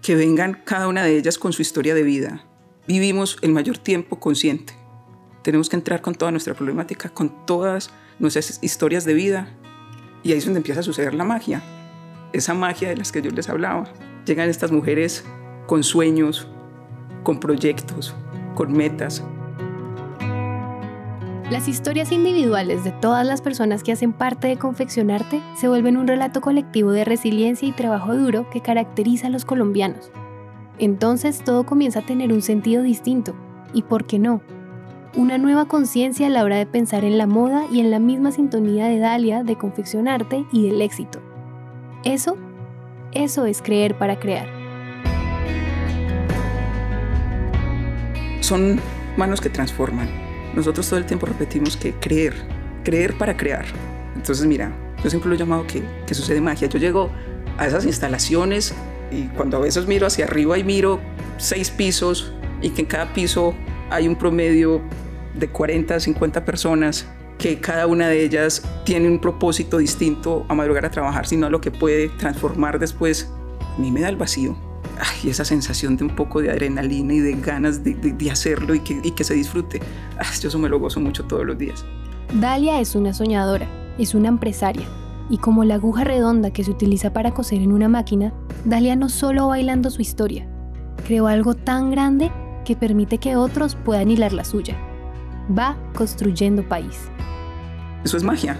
Que 0.03 0.16
vengan 0.16 0.61
cada 0.64 0.88
una 0.88 1.05
de 1.05 1.16
ellas 1.16 1.38
con 1.38 1.53
su 1.53 1.62
historia 1.62 1.94
de 1.94 2.03
vida. 2.03 2.44
Vivimos 2.88 3.38
el 3.42 3.53
mayor 3.53 3.79
tiempo 3.79 4.18
consciente. 4.18 4.75
Tenemos 5.44 5.68
que 5.68 5.77
entrar 5.77 6.03
con 6.03 6.16
toda 6.16 6.33
nuestra 6.33 6.55
problemática, 6.55 7.11
con 7.11 7.47
todas 7.47 7.90
nuestras 8.18 8.59
historias 8.61 9.05
de 9.05 9.14
vida. 9.14 9.57
Y 10.25 10.33
ahí 10.33 10.38
es 10.38 10.44
donde 10.47 10.59
empieza 10.59 10.81
a 10.81 10.83
suceder 10.83 11.14
la 11.14 11.23
magia. 11.23 11.62
Esa 12.33 12.55
magia 12.55 12.88
de 12.88 12.97
las 12.97 13.12
que 13.12 13.23
yo 13.23 13.31
les 13.31 13.49
hablaba. 13.49 13.85
Llegan 14.27 14.51
estas 14.51 14.73
mujeres 14.73 15.25
con 15.68 15.85
sueños, 15.85 16.49
con 17.23 17.38
proyectos, 17.38 18.16
con 18.57 18.73
metas, 18.73 19.23
las 21.51 21.69
historias 21.69 22.11
individuales 22.11 22.85
de 22.85 22.91
todas 22.91 23.27
las 23.27 23.43
personas 23.43 23.83
que 23.83 23.93
hacen 23.93 24.15
parte 24.15 24.49
de 24.49 24.57
Confeccionarte 24.57 25.43
se 25.57 25.69
vuelven 25.69 25.99
un 25.99 26.07
relato 26.07 26.41
colectivo 26.41 26.91
de 26.91 27.05
resiliencia 27.05 27.69
y 27.69 27.73
trabajo 27.73 28.17
duro 28.17 28.49
que 28.49 28.63
caracteriza 28.63 29.27
a 29.27 29.31
los 29.31 29.45
colombianos. 29.45 30.11
Entonces 30.79 31.45
todo 31.45 31.67
comienza 31.67 31.99
a 31.99 32.07
tener 32.07 32.33
un 32.33 32.41
sentido 32.41 32.83
distinto, 32.83 33.35
y 33.75 33.83
por 33.83 34.07
qué 34.07 34.19
no, 34.19 34.41
una 35.17 35.37
nueva 35.37 35.67
conciencia 35.67 36.29
a 36.29 36.31
la 36.31 36.45
hora 36.45 36.57
de 36.57 36.67
pensar 36.67 37.05
en 37.05 37.19
la 37.19 37.27
moda 37.27 37.67
y 37.71 37.81
en 37.81 37.91
la 37.91 37.99
misma 37.99 38.33
sintonía 38.33 38.87
de 38.87 38.99
Dalia 38.99 39.45
de 39.45 39.57
confeccionarte 39.57 40.47
y 40.51 40.67
del 40.67 40.81
éxito. 40.81 41.21
Eso, 42.05 42.39
eso 43.13 43.45
es 43.45 43.61
creer 43.61 43.99
para 43.99 44.19
crear. 44.19 44.49
Son 48.41 48.81
manos 49.17 49.41
que 49.41 49.51
transforman 49.51 50.24
nosotros 50.55 50.88
todo 50.88 50.99
el 50.99 51.07
tiempo 51.07 51.27
repetimos 51.27 51.77
que 51.77 51.95
creer, 51.95 52.35
creer 52.85 53.17
para 53.19 53.37
crear. 53.37 53.64
Entonces, 54.14 54.47
mira, 54.47 54.73
yo 55.03 55.11
siempre 55.11 55.29
lo 55.29 55.35
he 55.35 55.38
llamado 55.38 55.67
que, 55.67 55.83
sucede 56.14 56.40
magia. 56.40 56.69
Yo 56.69 56.79
llego 56.79 57.11
a 57.59 57.67
esas 57.67 57.85
instalaciones 57.85 58.75
y 59.11 59.25
cuando 59.29 59.57
a 59.57 59.61
veces 59.61 59.87
miro 59.87 60.07
hacia 60.07 60.25
arriba 60.25 60.59
y 60.59 60.64
miro 60.64 61.01
seis 61.37 61.71
pisos 61.71 62.33
y 62.62 62.71
que 62.71 62.83
en 62.83 62.87
cada 62.87 63.12
piso 63.12 63.55
hay 63.90 64.09
un 64.09 64.17
promedio 64.17 64.81
de 65.35 65.49
40, 65.49 66.01
50 66.01 66.45
personas 66.45 67.07
que 67.38 67.59
cada 67.59 67.87
una 67.87 68.09
de 68.09 68.23
ellas 68.23 68.62
tiene 68.85 69.09
un 69.09 69.21
propósito 69.21 69.79
distinto 69.79 70.47
a 70.49 70.55
madrugar 70.55 70.87
a 70.87 70.90
trabajar, 70.90 71.27
sino 71.27 71.47
a 71.47 71.51
lo 71.51 71.61
que 71.61 71.71
puede 71.71 72.09
transformar 72.11 72.79
después, 72.79 73.29
a 73.61 73.81
mí 73.81 73.90
me 73.90 74.01
da 74.01 74.09
el 74.09 74.17
vacío 74.17 74.74
y 75.23 75.31
esa 75.31 75.45
sensación 75.45 75.97
de 75.97 76.05
un 76.05 76.11
poco 76.11 76.41
de 76.41 76.51
adrenalina 76.51 77.15
y 77.15 77.21
de 77.21 77.33
ganas 77.35 77.83
de, 77.85 78.31
hacerlo 78.31 78.75
y 78.75 78.81
que, 78.81 79.01
y 79.03 79.11
que, 79.13 79.25
se 79.25 79.35
disfrute. 79.35 79.81
yo 80.41 80.49
eso 80.49 80.59
me 80.59 80.69
lo 80.69 80.79
gozo 80.79 81.01
mucho 81.01 81.25
todos 81.25 81.45
los 81.45 81.59
días. 81.59 81.85
Dalia 82.33 82.81
es 82.81 82.95
una 82.95 83.13
soñadora, 83.13 83.67
es 83.99 84.15
una 84.15 84.29
empresaria. 84.29 84.87
Y 85.31 85.39
como 85.39 85.65
la 85.65 85.77
aguja 85.77 86.05
redonda 86.05 86.51
que 86.51 86.65
se 86.65 86.71
utiliza 86.71 87.13
para 87.13 87.33
coser 87.33 87.63
en 87.63 87.73
una 87.73 87.89
máquina, 87.89 88.33
Dalia 88.65 88.97
no 88.97 89.09
solo 89.09 89.49
bailando 89.49 89.91
su 89.91 90.03
historia, 90.03 90.47
creó 91.07 91.27
algo 91.27 91.55
tan 91.55 91.91
grande 91.91 92.31
que 92.65 92.77
permite 92.77 93.19
que 93.19 93.37
otros 93.37 93.77
puedan 93.77 94.11
hilar 94.11 94.33
la 94.33 94.45
suya. 94.45 94.77
Va 95.57 95.77
construyendo 95.95 96.63
país. 96.67 96.97
Eso 98.05 98.17
es 98.17 98.23
magia. 98.23 98.57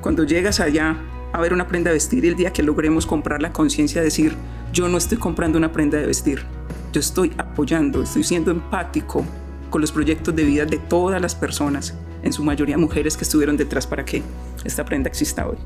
Cuando 0.00 0.24
llegas 0.24 0.60
allá 0.60 0.96
a 1.32 1.40
ver 1.40 1.52
una 1.52 1.66
prenda 1.66 1.90
de 1.90 1.94
vestir 1.94 2.24
y 2.24 2.28
el 2.28 2.36
día 2.36 2.52
que 2.52 2.62
logremos 2.62 3.06
comprar 3.06 3.42
la 3.42 3.52
conciencia 3.52 4.00
de 4.00 4.06
decir, 4.06 4.36
yo 4.72 4.88
no 4.88 4.98
estoy 4.98 5.18
comprando 5.18 5.58
una 5.58 5.72
prenda 5.72 5.98
de 5.98 6.06
vestir, 6.06 6.42
yo 6.92 7.00
estoy 7.00 7.32
apoyando, 7.38 8.02
estoy 8.02 8.24
siendo 8.24 8.50
empático 8.50 9.24
con 9.70 9.80
los 9.80 9.92
proyectos 9.92 10.34
de 10.34 10.44
vida 10.44 10.64
de 10.64 10.78
todas 10.78 11.20
las 11.20 11.34
personas, 11.34 11.94
en 12.22 12.32
su 12.32 12.42
mayoría 12.42 12.78
mujeres 12.78 13.16
que 13.16 13.24
estuvieron 13.24 13.56
detrás 13.56 13.86
para 13.86 14.04
que 14.04 14.22
esta 14.64 14.84
prenda 14.84 15.08
exista 15.08 15.46
hoy. 15.46 15.56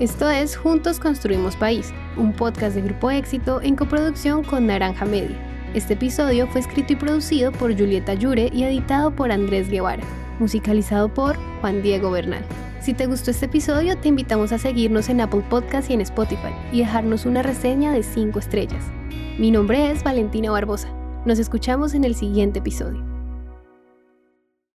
Esto 0.00 0.28
es 0.28 0.56
Juntos 0.56 0.98
Construimos 0.98 1.54
País, 1.54 1.92
un 2.16 2.32
podcast 2.32 2.74
de 2.74 2.82
Grupo 2.82 3.10
Éxito 3.10 3.60
en 3.62 3.76
coproducción 3.76 4.42
con 4.42 4.66
Naranja 4.66 5.04
Media. 5.04 5.38
Este 5.74 5.94
episodio 5.94 6.48
fue 6.48 6.60
escrito 6.60 6.94
y 6.94 6.96
producido 6.96 7.52
por 7.52 7.72
Julieta 7.72 8.14
Yure 8.14 8.50
y 8.52 8.64
editado 8.64 9.14
por 9.14 9.30
Andrés 9.30 9.68
Guevara, 9.68 10.02
musicalizado 10.38 11.08
por 11.12 11.36
Juan 11.60 11.82
Diego 11.82 12.10
Bernal. 12.10 12.44
Si 12.82 12.94
te 12.94 13.06
gustó 13.06 13.30
este 13.30 13.46
episodio, 13.46 13.96
te 13.96 14.08
invitamos 14.08 14.50
a 14.50 14.58
seguirnos 14.58 15.08
en 15.08 15.20
Apple 15.20 15.44
Podcast 15.48 15.88
y 15.88 15.92
en 15.94 16.00
Spotify 16.00 16.52
y 16.72 16.80
dejarnos 16.80 17.26
una 17.26 17.40
reseña 17.40 17.92
de 17.92 18.02
5 18.02 18.36
estrellas. 18.40 18.84
Mi 19.38 19.52
nombre 19.52 19.92
es 19.92 20.02
Valentina 20.02 20.50
Barbosa. 20.50 20.88
Nos 21.24 21.38
escuchamos 21.38 21.94
en 21.94 22.02
el 22.02 22.16
siguiente 22.16 22.58
episodio. 22.58 23.11